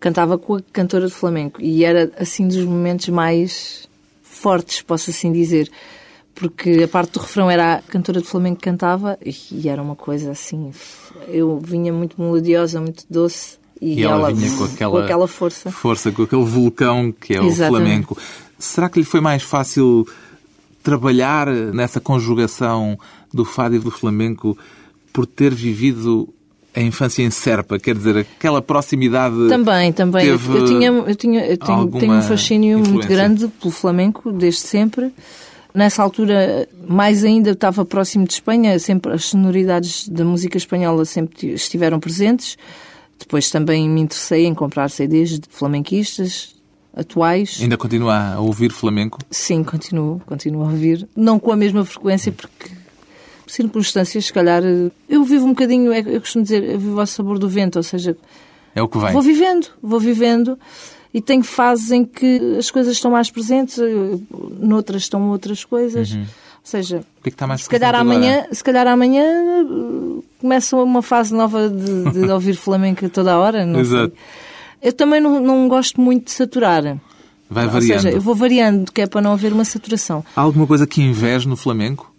cantava 0.00 0.38
com 0.38 0.56
a 0.56 0.62
cantora 0.72 1.06
de 1.06 1.12
flamenco 1.12 1.60
e 1.60 1.84
era 1.84 2.10
assim 2.18 2.46
dos 2.46 2.64
momentos 2.64 3.08
mais 3.08 3.88
fortes, 4.22 4.80
posso 4.82 5.10
assim 5.10 5.32
dizer, 5.32 5.70
porque 6.34 6.82
a 6.84 6.88
parte 6.88 7.12
do 7.12 7.20
refrão 7.20 7.50
era 7.50 7.74
a 7.74 7.82
cantora 7.82 8.20
de 8.20 8.26
flamenco 8.26 8.56
que 8.56 8.64
cantava 8.64 9.18
e 9.20 9.68
era 9.68 9.82
uma 9.82 9.96
coisa 9.96 10.30
assim, 10.30 10.70
eu 11.26 11.58
vinha 11.58 11.92
muito 11.92 12.20
melodiosa, 12.20 12.80
muito 12.80 13.04
doce 13.10 13.58
e, 13.80 14.00
e 14.00 14.02
ela, 14.02 14.14
ela, 14.14 14.32
vinha 14.32 14.56
com 14.56 14.64
aquela, 14.64 14.92
com 14.92 14.98
aquela 14.98 15.28
força. 15.28 15.70
Força, 15.70 16.12
com 16.12 16.22
aquele 16.22 16.44
vulcão 16.44 17.12
que 17.12 17.34
é 17.34 17.44
Exatamente. 17.44 17.62
o 17.62 17.68
flamenco. 17.68 18.18
Será 18.58 18.88
que 18.88 18.98
lhe 18.98 19.04
foi 19.04 19.20
mais 19.20 19.42
fácil 19.42 20.06
trabalhar 20.82 21.46
nessa 21.46 22.00
conjugação 22.00 22.98
do 23.32 23.44
fado 23.44 23.76
e 23.76 23.78
do 23.78 23.90
flamenco 23.90 24.58
por 25.12 25.26
ter 25.26 25.54
vivido 25.54 26.28
a 26.78 26.82
infância 26.82 27.22
em 27.22 27.30
Serpa, 27.30 27.78
quer 27.78 27.94
dizer, 27.96 28.18
aquela 28.18 28.62
proximidade. 28.62 29.48
Também, 29.48 29.92
também. 29.92 30.24
Teve 30.24 30.56
eu, 30.56 30.64
tinha, 30.64 30.88
eu, 30.88 31.16
tinha, 31.16 31.46
eu 31.46 31.56
tenho, 31.56 31.90
tenho 31.90 32.12
um 32.12 32.22
fascínio 32.22 32.78
influência. 32.78 32.92
muito 32.92 33.08
grande 33.08 33.48
pelo 33.48 33.72
flamenco, 33.72 34.32
desde 34.32 34.60
sempre. 34.60 35.12
Nessa 35.74 36.02
altura, 36.02 36.68
mais 36.88 37.24
ainda, 37.24 37.50
estava 37.50 37.84
próximo 37.84 38.26
de 38.26 38.34
Espanha, 38.34 38.78
sempre 38.78 39.12
as 39.12 39.26
sonoridades 39.26 40.08
da 40.08 40.24
música 40.24 40.56
espanhola 40.56 41.04
sempre 41.04 41.52
estiveram 41.52 42.00
presentes. 42.00 42.56
Depois 43.18 43.50
também 43.50 43.88
me 43.88 44.00
interessei 44.00 44.46
em 44.46 44.54
comprar 44.54 44.88
CDs 44.88 45.40
de 45.40 45.48
flamenquistas 45.50 46.54
atuais. 46.94 47.58
Ainda 47.60 47.76
continua 47.76 48.34
a 48.34 48.40
ouvir 48.40 48.72
flamenco? 48.72 49.18
Sim, 49.30 49.62
continuo, 49.62 50.20
continuo 50.24 50.62
a 50.62 50.70
ouvir. 50.70 51.06
Não 51.16 51.38
com 51.38 51.52
a 51.52 51.56
mesma 51.56 51.84
frequência, 51.84 52.32
porque 52.32 52.77
circunstâncias, 53.48 54.26
se 54.26 54.32
calhar, 54.32 54.62
eh, 54.64 54.90
eu 55.08 55.24
vivo 55.24 55.46
um 55.46 55.50
bocadinho, 55.50 55.92
é, 55.92 56.00
eu 56.00 56.20
costumo 56.20 56.42
dizer, 56.42 56.62
eu 56.62 56.78
vivo 56.78 57.00
ao 57.00 57.06
sabor 57.06 57.38
do 57.38 57.48
vento, 57.48 57.76
ou 57.76 57.82
seja, 57.82 58.16
é 58.74 58.82
o 58.82 58.88
que 58.88 58.98
vem. 58.98 59.12
Vou 59.12 59.22
vivendo, 59.22 59.66
vou 59.82 59.98
vivendo 59.98 60.58
e 61.12 61.20
tenho 61.20 61.42
fases 61.42 61.90
em 61.90 62.04
que 62.04 62.56
as 62.58 62.70
coisas 62.70 62.92
estão 62.92 63.10
mais 63.10 63.30
presentes, 63.30 63.78
eh, 63.78 64.18
noutras 64.60 65.02
estão 65.02 65.30
outras 65.30 65.64
coisas. 65.64 66.12
Uhum. 66.12 66.20
Ou 66.20 66.70
seja, 66.70 67.00
que 67.22 67.30
é 67.30 67.32
que 67.32 67.62
se 67.62 67.68
calhar 67.68 67.94
amanhã, 67.94 68.46
se 68.52 68.62
calhar 68.62 68.86
amanhã 68.86 69.24
eh, 69.24 70.22
começa 70.40 70.76
uma 70.76 71.02
fase 71.02 71.34
nova 71.34 71.68
de, 71.68 72.10
de 72.12 72.28
ouvir 72.30 72.54
flamenco 72.54 73.08
toda 73.08 73.32
a 73.32 73.38
hora, 73.38 73.64
Exato. 73.64 74.12
sei. 74.14 74.90
Eu 74.90 74.92
também 74.92 75.20
não, 75.20 75.40
não 75.40 75.66
gosto 75.66 76.00
muito 76.00 76.26
de 76.26 76.30
saturar. 76.30 76.82
Vai 77.50 77.64
Ou 77.64 77.70
variando. 77.70 78.00
seja, 78.02 78.10
eu 78.10 78.20
vou 78.20 78.34
variando, 78.34 78.92
que 78.92 79.00
é 79.00 79.06
para 79.06 79.20
não 79.20 79.32
haver 79.32 79.52
uma 79.52 79.64
saturação. 79.64 80.24
Há 80.36 80.40
alguma 80.40 80.66
coisa 80.66 80.86
que 80.86 81.02
inveje 81.02 81.48
no 81.48 81.56
flamenco? 81.56 82.12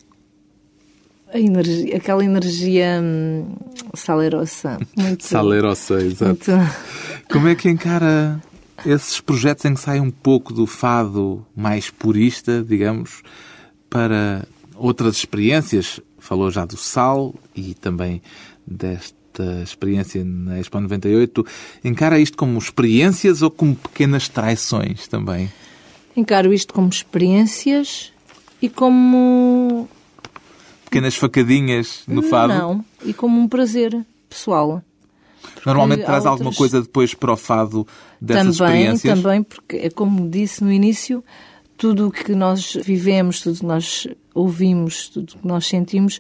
Energia, 1.34 1.98
aquela 1.98 2.24
energia 2.24 3.00
hum, 3.02 3.56
salerosa. 3.94 4.80
Muito, 4.98 5.24
salerosa, 5.26 6.02
exato. 6.02 6.52
Muito... 6.52 6.76
Como 7.30 7.48
é 7.48 7.56
que 7.56 7.70
encara 7.70 8.42
esses 8.86 9.20
projetos 9.20 9.66
em 9.66 9.74
que 9.74 9.80
sai 9.80 10.00
um 10.00 10.12
pouco 10.12 10.54
do 10.54 10.66
fado 10.66 11.46
mais 11.56 11.90
purista, 11.90 12.64
digamos, 12.68 13.22
para 13.90 14.48
outras 14.76 15.18
experiências. 15.18 16.00
Falou 16.18 16.52
já 16.52 16.66
do 16.66 16.78
sal 16.78 17.34
e 17.56 17.74
também 17.74 18.22
desta 18.66 19.62
experiência 19.64 20.24
na 20.24 20.60
Expo 20.60 20.80
98. 20.80 21.46
Encara 21.84 22.20
isto 22.20 22.38
como 22.38 22.58
experiências 22.58 23.42
ou 23.42 23.50
como 23.50 23.76
pequenas 23.76 24.28
traições 24.28 25.08
também? 25.08 25.52
Encaro 26.16 26.54
isto 26.54 26.74
como 26.74 26.90
experiências 26.90 28.12
e 28.62 28.70
como. 28.70 29.88
Pequenas 30.90 31.16
facadinhas 31.16 32.04
no 32.08 32.22
fado? 32.24 32.54
Não, 32.54 32.86
e 33.06 33.14
como 33.14 33.40
um 33.40 33.48
prazer 33.48 34.06
pessoal. 34.28 34.82
Normalmente 35.66 36.04
traz 36.04 36.26
outras... 36.26 36.32
alguma 36.34 36.54
coisa 36.54 36.82
depois 36.82 37.14
para 37.14 37.34
o 37.34 37.38
fado 37.38 37.88
dessas 38.20 38.58
também, 38.58 38.74
experiências? 38.74 39.22
Também, 39.22 39.44
porque, 39.44 39.76
é 39.78 39.90
como 39.90 40.30
disse 40.30 40.64
no 40.64 40.72
início, 40.72 41.24
tudo 41.78 42.08
o 42.08 42.12
que 42.12 42.34
nós 42.34 42.78
vivemos, 42.84 43.42
tudo 43.42 43.56
o 43.56 43.60
que 43.60 43.66
nós 43.66 44.08
ouvimos, 44.34 45.10
tudo 45.10 45.34
o 45.34 45.38
que 45.40 45.48
nós 45.48 45.66
sentimos, 45.66 46.20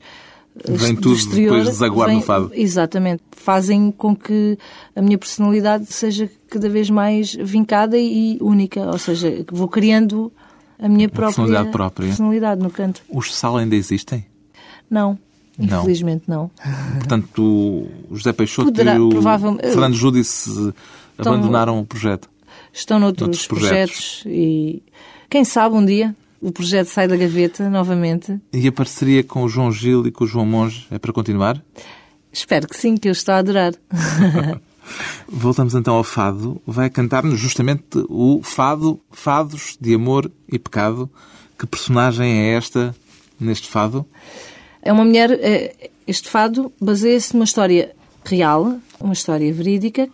Vem 0.68 0.96
tudo 0.96 1.16
exterior, 1.16 1.58
depois 1.58 1.70
desaguar 1.70 2.08
vem, 2.10 2.18
no 2.18 2.24
fado. 2.24 2.52
Exatamente. 2.54 3.24
Fazem 3.32 3.92
com 3.92 4.16
que 4.16 4.58
a 4.96 5.02
minha 5.02 5.18
personalidade 5.18 5.86
seja 5.86 6.30
cada 6.50 6.70
vez 6.70 6.90
mais 6.90 7.34
vincada 7.34 7.98
e 7.98 8.38
única. 8.42 8.82
Ou 8.82 8.98
seja, 8.98 9.46
vou 9.52 9.68
criando 9.68 10.32
a 10.78 10.90
minha 10.90 11.08
própria 11.08 11.28
personalidade, 11.28 11.72
própria. 11.72 12.08
personalidade 12.08 12.62
no 12.62 12.70
canto. 12.70 13.02
Os 13.10 13.34
sal 13.34 13.58
ainda 13.58 13.76
existem? 13.76 14.26
Não. 14.89 15.17
Infelizmente 15.58 16.23
não. 16.28 16.49
Portanto, 16.99 17.43
o 18.10 18.15
José 18.15 18.32
Peixoto 18.32 18.67
Poderá, 18.67 18.95
e 18.95 18.99
o 18.99 19.12
Fernando 19.60 19.93
Júdice 19.93 20.73
abandonaram 21.17 21.80
o 21.80 21.86
projeto. 21.86 22.30
Estão 22.71 22.97
noutros, 22.97 23.28
noutros 23.28 23.47
projetos. 23.47 24.21
projetos 24.21 24.23
e 24.25 24.82
quem 25.30 25.43
sabe 25.43 25.75
um 25.75 25.86
dia 25.86 26.15
o 26.41 26.52
projeto 26.52 26.88
sai 26.88 27.08
da 27.08 27.17
gaveta 27.17 27.69
novamente. 27.69 28.39
E 28.54 28.67
a 28.67 28.71
parceria 28.71 29.23
com 29.23 29.43
o 29.43 29.49
João 29.49 29.71
Gil 29.71 30.08
e 30.08 30.12
com 30.12 30.23
o 30.23 30.28
João 30.28 30.45
Monge 30.45 30.88
é 30.89 30.97
para 30.97 31.12
continuar? 31.12 31.62
Espero 32.32 32.67
que 32.67 32.78
sim, 32.78 32.95
que 32.95 33.10
eu 33.10 33.12
estou 33.12 33.34
a 33.34 33.39
adorar. 33.39 33.73
Voltamos 35.28 35.75
então 35.75 35.95
ao 35.95 36.04
fado. 36.04 36.62
Vai 36.65 36.89
cantar-nos 36.89 37.39
justamente 37.39 38.06
o 38.10 38.41
fado, 38.43 38.99
fados 39.12 39.78
de 39.80 39.93
amor 39.93 40.32
e 40.47 40.58
pecado. 40.58 41.10
Que 41.58 41.67
personagem 41.67 42.32
é 42.32 42.54
esta 42.54 42.95
neste 43.39 43.67
fado? 43.67 44.06
É 44.82 44.92
uma 44.92 45.06
mulher. 45.06 45.32
É, 45.32 45.89
este 46.08 46.30
fado 46.30 46.72
baseia-se 46.82 47.34
numa 47.34 47.46
história 47.46 47.96
real, 48.26 48.80
uma 49.00 49.13
história 49.13 49.52
verídica, 49.54 50.10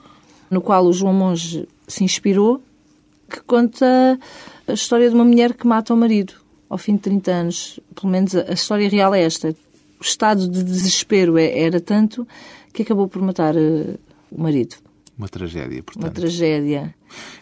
no 0.50 0.62
qual 0.62 0.86
o 0.86 0.94
João 0.94 1.14
Monge 1.14 1.68
se 1.88 2.04
inspirou, 2.04 2.62
que 3.30 3.42
conta 3.42 4.20
a 4.68 4.74
história 4.74 5.10
de 5.10 5.16
uma 5.16 5.24
mulher 5.24 5.54
que 5.54 5.66
mata 5.66 5.94
o 5.94 5.98
marido 5.98 6.34
ao 6.70 6.78
fim 6.78 6.96
de 6.96 7.02
30 7.02 7.32
anos. 7.32 7.80
Pelo 7.94 8.12
menos 8.12 8.36
a 8.36 8.54
história 8.54 8.90
real 8.90 9.14
é 9.14 9.24
esta. 9.24 9.56
O 10.00 10.04
estado 10.04 10.48
de 10.50 10.64
desespero 10.64 11.38
é, 11.38 11.60
era 11.60 11.80
tanto 11.80 12.28
que 12.74 12.82
acabou 12.82 13.08
por 13.08 13.22
matar 13.22 13.56
uh, 13.56 13.98
o 14.32 14.42
marido. 14.42 14.76
Uma 15.18 15.30
tragédia, 15.30 15.82
portanto. 15.82 16.04
Uma 16.04 16.12
tragédia. 16.12 16.94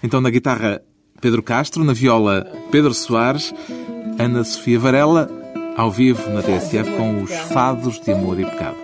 Então, 0.03 0.21
na 0.21 0.29
guitarra, 0.29 0.81
Pedro 1.19 1.41
Castro, 1.41 1.83
na 1.83 1.93
viola, 1.93 2.45
Pedro 2.69 2.93
Soares, 2.93 3.53
Ana 4.19 4.43
Sofia 4.43 4.79
Varela, 4.79 5.42
ao 5.75 5.91
vivo 5.91 6.29
na 6.29 6.41
TSF 6.41 6.91
com 6.97 7.23
os 7.23 7.31
Fados 7.31 7.99
de 7.99 8.11
Amor 8.11 8.39
e 8.39 8.45
Pecado. 8.45 8.82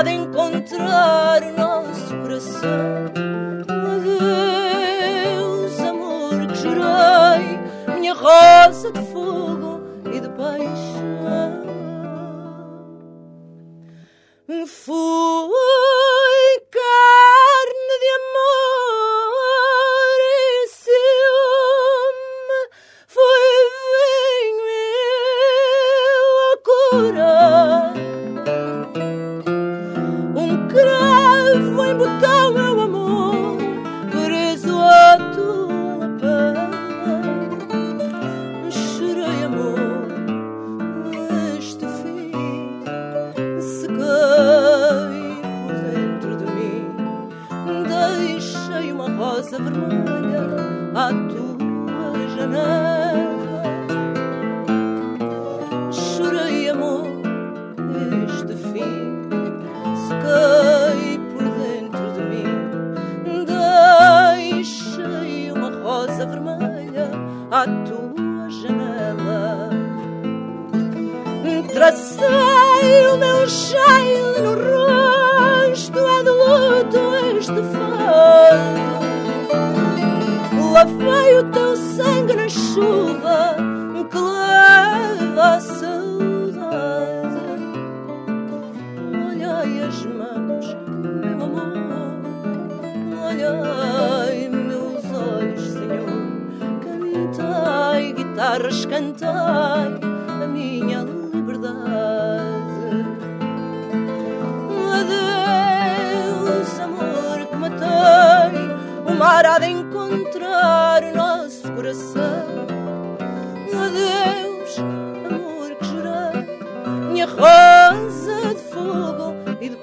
Há 0.00 0.02
de 0.02 0.12
encontrar 0.12 1.42
o 1.42 1.52
nosso 1.52 2.16
coração. 2.16 3.12
Adeus, 3.92 5.80
amor 5.80 6.46
que 6.46 6.54
jurei, 6.54 7.60
minha 7.98 8.14
rosa 8.14 8.90
de 8.92 9.09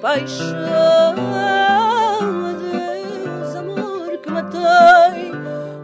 paixão. 0.08 0.56
Adeus, 2.50 3.56
amor 3.58 4.18
que 4.24 4.32
matei, 4.32 5.34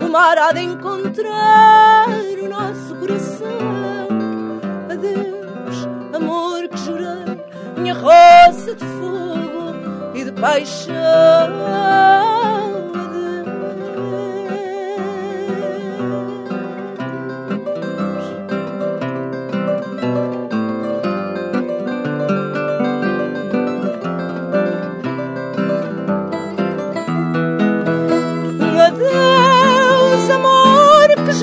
o 0.01 0.09
mar 0.09 0.37
há 0.37 0.53
de 0.53 0.61
encontrar 0.61 2.07
o 2.41 2.47
nosso 2.47 2.95
coração. 2.95 4.59
Adeus, 4.89 5.89
amor 6.15 6.69
que 6.69 6.77
jurei, 6.77 7.37
minha 7.75 7.93
rosa 7.95 8.73
de 8.75 8.85
fogo 8.85 10.15
e 10.15 10.23
de 10.23 10.31
paixão. 10.31 10.93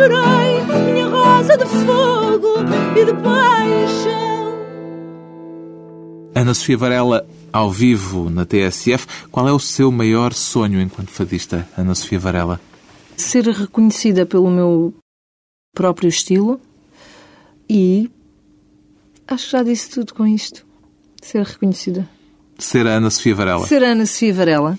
Jurei, 0.01 0.93
minha 0.93 1.09
rosa 1.09 1.57
de 1.59 1.67
fogo 1.67 2.49
e 2.97 3.05
de 3.05 3.13
paixão. 3.13 4.61
Ana 6.35 6.55
Sofia 6.55 6.79
Varela, 6.79 7.27
ao 7.53 7.71
vivo 7.71 8.31
na 8.31 8.47
TSF, 8.47 9.07
qual 9.31 9.47
é 9.47 9.53
o 9.53 9.59
seu 9.59 9.93
maior 9.93 10.33
sonho 10.33 10.81
enquanto 10.81 11.11
fadista, 11.11 11.69
Ana 11.77 11.95
Sofia 11.95 12.19
Varela? 12.19 12.61
Ser 13.17 13.45
reconhecida 13.45 14.25
pelo 14.25 14.51
meu 14.51 14.95
próprio 15.75 16.09
estilo 16.09 16.59
e 17.69 18.11
acho 19.29 19.47
que 19.47 19.53
já 19.53 19.63
disse 19.63 19.91
tudo 19.91 20.15
com 20.15 20.27
isto. 20.27 20.65
Ser 21.21 21.45
reconhecida. 21.45 22.09
Ser 22.59 22.87
a 22.87 22.97
Ana 22.97 23.11
Sofia 23.11 23.35
Varela. 23.35 23.67
Ser 23.67 23.83
Ana 23.83 24.07
Sofia 24.07 24.33
Varela. 24.33 24.79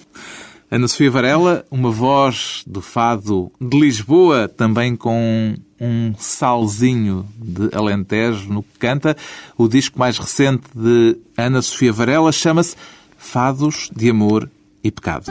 Ana 0.72 0.88
Sofia 0.88 1.12
Varela, 1.12 1.66
uma 1.70 1.92
voz 1.92 2.64
do 2.66 2.82
fado 2.82 3.52
de 3.60 3.78
Lisboa, 3.78 4.48
também 4.48 4.96
com 4.96 5.54
um 5.78 6.14
salzinho 6.18 7.28
de 7.38 7.76
Alentejo 7.76 8.48
no 8.48 8.64
que 8.64 8.80
canta. 8.80 9.18
O 9.58 9.68
disco 9.68 10.00
mais 10.00 10.18
recente 10.18 10.64
de 10.74 11.18
Ana 11.36 11.62
Sofia 11.62 11.92
Varela 11.92 12.32
chama-se 12.32 12.78
Fados 13.18 13.92
de 13.94 14.10
Amor 14.10 14.50
e 14.82 14.90
Pecado. 14.90 15.30